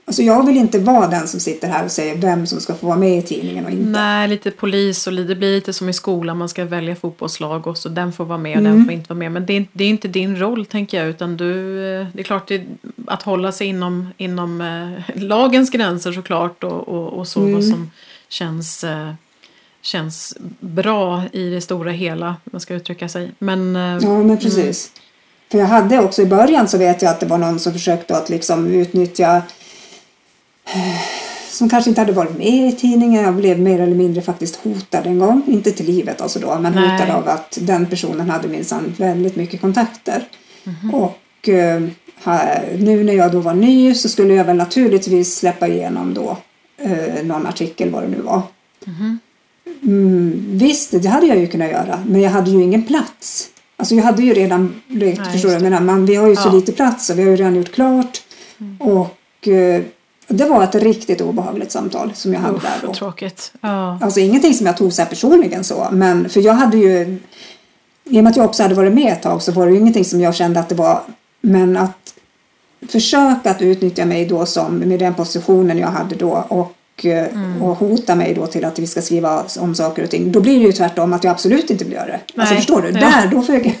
[0.08, 2.86] Alltså jag vill inte vara den som sitter här och säger vem som ska få
[2.86, 3.84] vara med i tidningen och inte.
[3.90, 6.38] Nej, lite polis och det blir lite som i skolan.
[6.38, 8.76] Man ska välja fotbollslag och så den får vara med och Mm.
[8.76, 9.32] den får inte vara med.
[9.32, 11.08] Men det är, det är inte din roll tänker jag.
[11.08, 12.62] Utan du, eh, det är klart det,
[13.06, 16.64] att hålla sig inom, inom eh, lagens gränser såklart.
[16.64, 17.54] Och, och, och så Mm.
[17.54, 17.90] vad som
[18.28, 19.10] känns, eh,
[19.86, 22.36] känns bra i det stora hela.
[22.44, 23.30] Man ska uttrycka sig.
[23.38, 24.90] Men, eh, Ja, men precis.
[25.50, 28.16] För jag hade också i början så vet jag att det var någon som försökte
[28.16, 29.36] att liksom utnyttja
[30.74, 31.00] eh,
[31.50, 33.22] som kanske inte hade varit med i tidningen.
[33.24, 35.42] Jag blev mer eller mindre faktiskt hotad en gång.
[35.46, 36.88] Inte till livet alltså då, men Nej.
[36.90, 40.28] hotad av att den personen hade minsann väldigt mycket kontakter.
[40.92, 41.82] Och eh,
[42.24, 46.36] ha- nu när jag då var ny så skulle jag väl naturligtvis släppa igenom då
[46.78, 48.42] eh, någon artikel vad det nu var.
[48.86, 49.18] Mm,
[50.50, 53.48] visst, det hade jag ju kunnat göra, men jag hade ju ingen plats.
[53.76, 56.44] Alltså jag hade ju redan, Nej, förstår du, menar, man, vi har ju så Ja.
[56.48, 56.56] Mm.
[56.56, 58.22] lite plats och vi har ju redan gjort klart.
[58.80, 59.82] Och eh,
[60.28, 62.94] Det var ett riktigt obehagligt samtal som jag hade Usch, där då.
[62.94, 63.52] tråkigt.
[63.60, 63.98] Ja.
[64.02, 65.88] Alltså ingenting som jag tog så här personligen så.
[65.92, 67.18] Men för jag hade ju.
[68.04, 69.78] I och med att jag också hade varit med ett tag så var det ju
[69.78, 71.02] ingenting som jag kände att det var.
[71.40, 72.14] Men att
[72.88, 76.72] försöka att utnyttja mig då som med den positionen jag hade då och,
[77.04, 77.62] Mm.
[77.62, 80.32] och hota mig då till att vi ska skriva om saker och ting.
[80.32, 82.20] Då blir det ju tvärtom att jag absolut inte vill göra det.
[82.36, 82.56] Alltså Nej.
[82.56, 82.88] förstår du?
[82.88, 83.00] Ja.
[83.00, 83.78] Där, då får jag...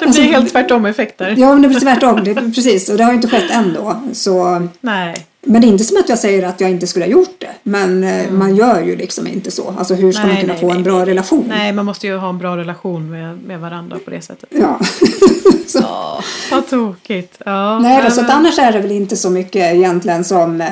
[0.00, 1.34] Det blir helt tvärtom effekter.
[1.38, 2.24] Ja, men det blir tvärtom.
[2.24, 3.96] Det, precis, och det har ju inte skett än då.
[4.12, 5.26] Så, Nej.
[5.42, 7.50] men det är inte som att jag säger att jag inte skulle ha gjort det.
[7.62, 9.74] Men eh, man gör ju liksom inte så.
[9.78, 10.34] Alltså hur ska Mm.
[10.34, 11.44] Nej, man kunna nej, få nej, en bra relation?
[11.48, 14.48] Nej, man måste ju ha en bra relation med, med varandra på det sättet.
[14.52, 14.80] Ja.
[15.66, 17.36] så, Ja, vad tokigt.
[17.44, 20.60] Ja, nej, då, så men- att annars är det väl inte så mycket egentligen som
[20.60, 20.68] eh,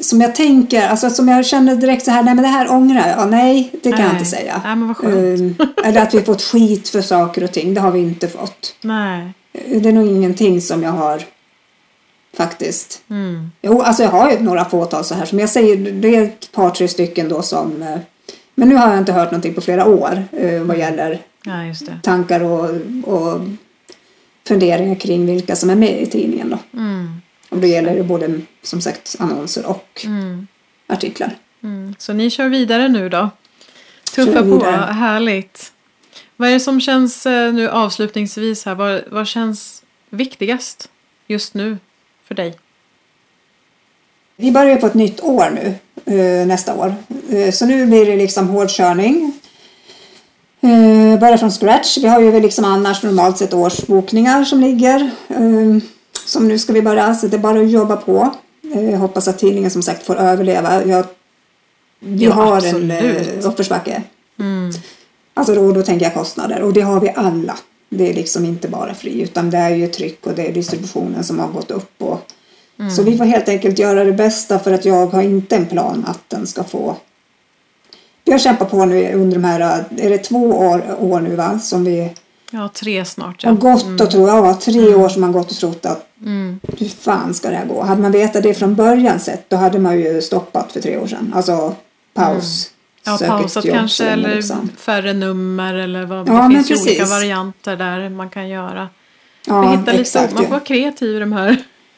[0.00, 3.08] som jag tänker, alltså som jag känner direkt så här, nej men det här ångrar
[3.18, 3.30] jag.
[3.30, 4.18] Nej, det kan jag Nej.
[4.18, 4.60] inte säga.
[4.64, 5.60] Nej, men vad skönt.
[5.60, 8.74] Eh, eller att vi fått skit för saker och ting, det har vi inte fått.
[8.82, 9.32] Nej.
[9.52, 11.22] Eh, Det är nog ingenting som jag har
[12.36, 13.02] faktiskt.
[13.10, 13.50] Mm.
[13.62, 16.52] Jo, alltså jag har ju några fåtal så här som jag säger, det är ett
[16.52, 17.98] par tre stycken då som eh,
[18.54, 21.86] men nu har jag inte hört någonting på flera år eh, vad gäller Ja, just
[21.86, 21.98] det.
[22.02, 22.70] tankar och,
[23.04, 23.40] och
[24.48, 26.78] funderingar kring vilka som är med i tidningen då.
[26.78, 26.95] Mm.
[27.48, 30.46] Och då gäller det både som sagt annonser och Mm.
[30.86, 31.36] artiklar.
[31.62, 31.94] Mm.
[31.98, 33.30] Så ni kör vidare nu då?
[34.14, 35.72] Tuffa på, härligt.
[36.36, 38.74] Vad är det som känns eh, nu avslutningsvis här?
[38.74, 40.88] Vad, vad känns viktigast
[41.26, 41.78] just nu
[42.24, 42.58] för dig?
[44.36, 45.74] Vi börjar på ett nytt år nu
[46.16, 46.94] eh, nästa år.
[47.30, 49.32] Eh, så nu blir det liksom hårdkörning.
[50.60, 51.98] Eh, börja från scratch.
[51.98, 55.10] Vi har ju liksom annars normalt sett årsbokningar som ligger.
[56.26, 58.30] Som nu ska vi börja, så det är bara att jobba på.
[58.74, 60.84] Eh, jag hoppas att tidningen som sagt får överleva.
[60.84, 61.04] Jag,
[62.00, 63.02] vi Ja, har absolut.
[63.02, 64.02] en eh, uppförsbacke.
[64.40, 64.70] Mm.
[65.34, 67.56] Alltså då, då tänker jag kostnader och det har vi alla.
[67.88, 71.24] Det är liksom inte bara fri utan det är ju tryck och det är distributionen
[71.24, 72.02] som har gått upp.
[72.02, 72.20] Och,
[72.96, 76.04] Så vi får helt enkelt göra det bästa för att jag har inte en plan
[76.08, 76.96] att den ska få.
[78.24, 81.58] Vi har kämpat på nu under de här, är det två år, år nu va?
[81.58, 82.10] Som vi
[82.50, 83.44] Ja, tre snart.
[83.44, 83.56] har Ja.
[83.56, 86.60] gått och tror, ja tre år som man gått och trott att Mm.
[86.78, 87.82] hur fan ska det här gå?
[87.82, 91.06] Hade man vetat det från början sett då hade man ju stoppat för tre år
[91.06, 91.32] sedan.
[91.36, 91.74] Alltså
[92.14, 92.70] paus.
[93.04, 94.68] Ja, Sök ett pausat kanske länge, eller liksom.
[94.76, 96.28] färre nummer eller vad.
[96.28, 97.10] Ja, det finns ju olika precis.
[97.10, 98.88] varianter där man kan göra.
[99.46, 100.48] Ja, hittar lite, exakt, man ja.
[100.48, 101.56] får vara kreativ i de här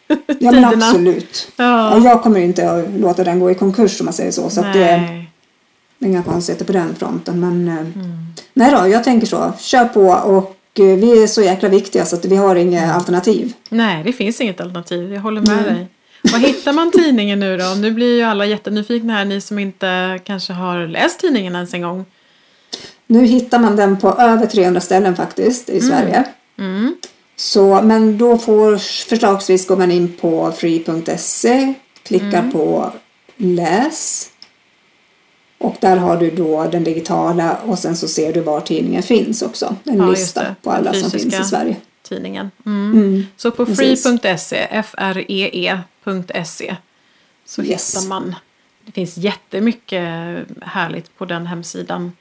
[0.39, 1.53] Ja men absolut.
[1.57, 1.99] Ja.
[1.99, 4.51] Ja, jag kommer inte att låta den gå i konkurs om man säger så.
[4.51, 5.31] Så att det är Nej.
[5.99, 7.41] inga konstigheter på den fronten.
[7.41, 8.27] Men eh, Mm.
[8.53, 9.53] nej då, jag tänker så.
[9.59, 13.53] Kör på och vi är så jäkla viktiga så att vi har inga alternativ.
[13.69, 15.13] Nej, det finns inget alternativ.
[15.13, 15.75] Jag håller med Nej.
[15.75, 15.87] dig.
[16.33, 17.65] Var hittar man tidningen nu då?
[17.65, 21.83] Nu blir ju alla jättenyfikna här, ni som inte kanske har läst tidningen ens en
[21.83, 22.05] gång.
[23.07, 26.25] Nu hittar man den på över 300 ställen faktiskt i Sverige.
[26.59, 26.97] Mm.
[27.37, 28.77] Så, men då får
[29.09, 32.53] förslagsvis går man in på free.se, klickar Mm.
[32.53, 32.93] på
[33.37, 34.29] läs.
[35.59, 39.43] Och där har du då den digitala och sen så ser du var tidningen finns
[39.43, 39.77] också.
[39.85, 41.77] En Ja, lista på alla som finns i Sverige.
[42.09, 42.51] Tidningen.
[42.67, 42.93] Mm.
[42.93, 43.27] Mm.
[43.37, 44.83] Så på free.se,
[46.05, 46.77] free.se,
[47.47, 47.95] så Yes.
[47.95, 48.35] hittar man.
[48.87, 50.05] Det finns jättemycket
[50.63, 52.13] härligt på den hemsidan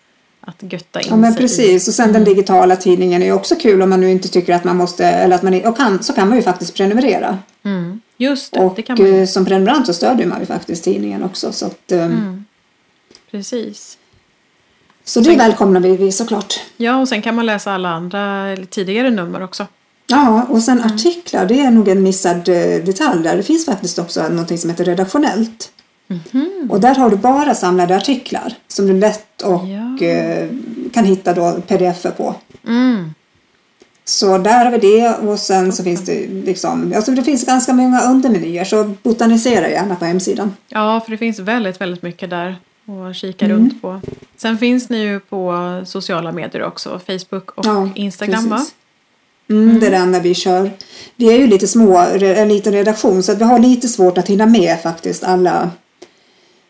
[0.41, 3.55] att götta in Ja men sig precis och sen den digitala tidningen är ju också
[3.55, 6.13] kul om man nu inte tycker att man måste eller att man och kan, så
[6.13, 7.37] kan man ju faktiskt prenumerera.
[7.63, 8.01] Mm.
[8.17, 11.23] Just det, Och det kan man eh, som prenumerant så stödjer man ju faktiskt tidningen
[11.23, 12.45] också så att eh, Mm.
[13.31, 13.97] Precis.
[15.03, 16.59] så det välkomnar vi, såklart.
[16.77, 19.67] Ja, och sen kan man läsa alla andra tidigare nummer också.
[20.07, 20.93] Ja och sen Mm.
[20.95, 23.37] artiklar det är nog en missad eh, detalj där.
[23.37, 25.71] Det finns faktiskt också någonting som heter redaktionellt.
[26.07, 26.67] Mhm.
[26.71, 30.07] Och där har du bara samlade artiklar som du lätt och Ja.
[30.07, 30.49] eh,
[30.93, 32.35] kan hitta då pdf på.
[32.67, 33.13] Mm.
[34.05, 37.73] Så där har vi det och sen så finns det liksom, alltså det finns ganska
[37.73, 40.53] många undermenyer så botanisera gärna på hemsidan.
[40.67, 42.55] Ja, för det finns väldigt, väldigt mycket där
[43.09, 43.57] att kika Mm.
[43.57, 44.01] runt på.
[44.37, 45.53] Sen finns ni ju på
[45.85, 48.57] sociala medier också, Facebook och Ja, Instagram va?
[48.57, 48.73] precis.
[49.49, 50.71] Mm, Det är det enda vi kör.
[51.15, 54.27] Vi är ju lite små, en liten redaktion så att vi har lite svårt att
[54.27, 55.69] hinna med faktiskt alla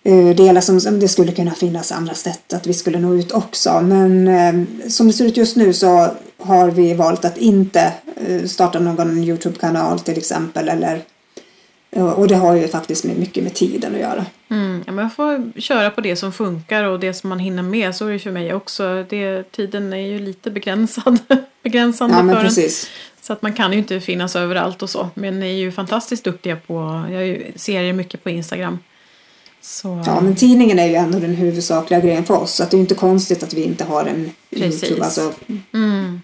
[0.04, 3.32] eh, delar som, som det skulle kunna finnas andra sätt att vi skulle nå ut
[3.32, 3.82] också.
[3.82, 6.08] Men eh, som det ser ut just nu så
[6.40, 7.94] har vi valt att inte
[8.28, 10.70] eh, starta någon Youtube-kanal till exempel.
[10.70, 11.02] Eller,
[12.04, 14.26] och det har ju faktiskt mycket med tiden att göra.
[14.50, 14.84] Mm.
[14.86, 17.96] Ja, men jag får köra på det som funkar och det som man hinner med.
[17.96, 19.06] Så är det för mig också.
[19.10, 21.20] Det, tiden är ju lite begränsad.
[21.64, 22.48] begränsande Ja men för en.
[22.48, 22.90] precis.
[23.22, 25.10] Så att man kan ju inte finnas överallt och så.
[25.14, 28.80] Men ni är ju fantastiskt duktiga på, jag ser er mycket på Instagram.
[29.62, 32.54] Så, Ja men tidningen är ju ändå den huvudsakliga grejen för oss.
[32.54, 34.84] Så att det är ju inte konstigt att vi inte har en Precis.
[34.84, 35.34] Youtube, alltså
[35.74, 36.22] mm,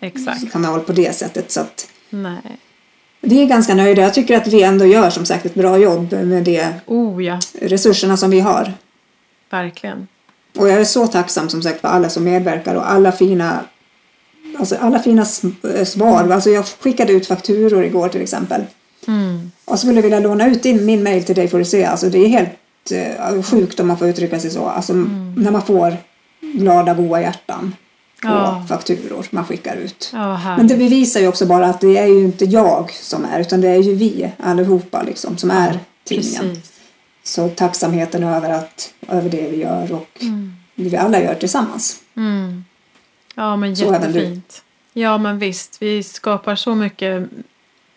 [0.00, 0.52] exakt.
[0.52, 1.50] kanal på det sättet.
[1.50, 2.58] Så att, Nej.
[3.28, 4.02] Vi är ganska nöjda.
[4.02, 7.40] Jag tycker att vi ändå gör som sagt ett bra jobb med de Oh ja,
[7.60, 8.72] resurserna som vi har.
[9.50, 10.08] verkligen.
[10.58, 13.64] Och jag är så tacksam som sagt för alla som medverkar och alla fina
[14.58, 15.26] Alltså alla fina
[15.74, 16.30] eh, svar.
[16.30, 18.62] Alltså jag skickade ut fakturor igår till exempel.
[19.08, 19.50] Mm.
[19.64, 21.84] Och skulle vilja låna ut din, min mail till dig får du se.
[21.84, 24.66] Alltså det är helt eh, sjukt om man får uttrycka sig så.
[24.66, 24.92] Alltså
[25.36, 25.96] när man får
[26.40, 27.74] glada, goda hjärtan
[28.22, 28.64] på Ja.
[28.68, 30.10] fakturor man skickar ut.
[30.12, 30.56] Ja.
[30.56, 33.60] Men det bevisar ju också bara att det är ju inte jag som är utan
[33.60, 36.42] det är ju vi allihopa liksom som är tidningen.
[36.42, 36.72] Precis.
[37.24, 40.08] Så tacksamheten över, att, över det vi gör och
[40.74, 42.00] det vi alla gör tillsammans.
[42.16, 42.64] Mm.
[43.34, 44.62] Ja, men jättefint.
[44.92, 45.82] Ja, men visst.
[45.82, 47.28] Vi skapar så mycket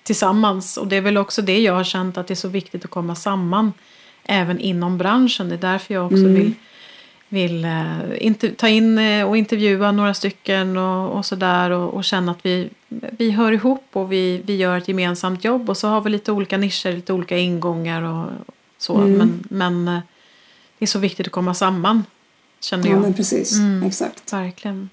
[0.04, 0.78] tillsammans.
[0.78, 2.92] Och det är väl också det jag har känt att det är så viktigt att
[2.92, 3.74] komma samman.
[4.24, 5.50] Även inom branschen.
[5.50, 6.34] Det är därför jag också Mm.
[6.36, 6.54] vill,
[7.30, 11.70] vill eh, ta in eh, och intervjua några stycken och, och sådär.
[11.72, 15.70] Och, och känna att vi, vi hör ihop och vi, vi gör ett gemensamt jobb.
[15.70, 18.26] Och så har vi lite olika nischer, lite olika ingångar och
[18.78, 18.98] så.
[18.98, 19.18] Mm.
[19.18, 20.02] Men, men eh,
[20.80, 22.06] det är så viktigt att komma samman.
[22.62, 23.02] Känner Ja jag.
[23.02, 23.84] men precis, Mm.
[23.84, 24.34] exakt.
[24.34, 24.90] Verkligen.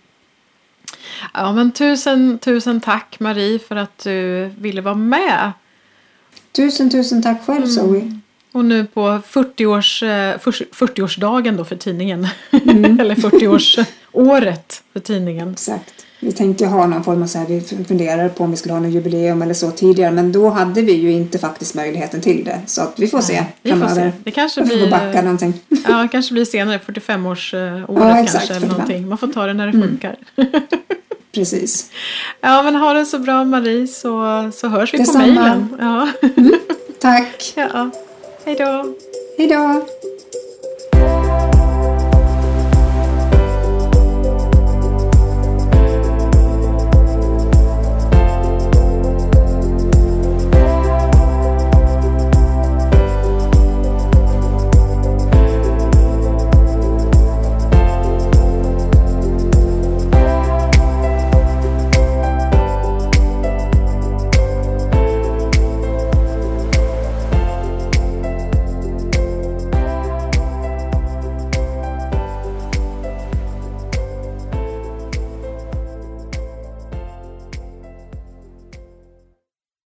[1.34, 5.52] Ja, men tusen, tusen tack Marie för att du ville vara med.
[6.52, 7.70] Tusen tusen tack själv Mm.
[7.70, 8.20] Zoe.
[8.56, 9.00] Och nu på
[9.30, 12.28] 40-års, eh, 40-årsdagen då för tidningen.
[12.52, 13.00] Mm.
[13.00, 15.50] Eller 40-årsåret för tidningen.
[15.52, 16.06] Exakt.
[16.20, 18.80] Vi tänkte ha någon form av så här, vi funderade på om vi skulle ha
[18.80, 22.60] något jubileum eller så tidigare men då hade vi ju inte faktiskt möjligheten till det.
[22.66, 24.12] Så att vi får se Vi får se.
[24.24, 25.54] Det kanske Vi får blir, backa någonting.
[25.88, 28.54] ja, det kanske blir senare, 45-årsåret Ja, exakt, kanske.
[28.54, 28.68] Eller 45.
[28.68, 29.08] någonting.
[29.08, 29.88] Man får ta det när det Mm.
[29.88, 30.16] funkar.
[31.34, 31.90] Precis.
[32.40, 35.24] Ja, men ha det så bra Marie så, så hörs vi Detsamma.
[35.24, 35.76] på mejlen.
[35.80, 36.08] Ja.
[37.00, 37.52] Tack.
[37.56, 37.90] ja.
[38.46, 38.94] Hej då.
[39.38, 39.86] Hej då.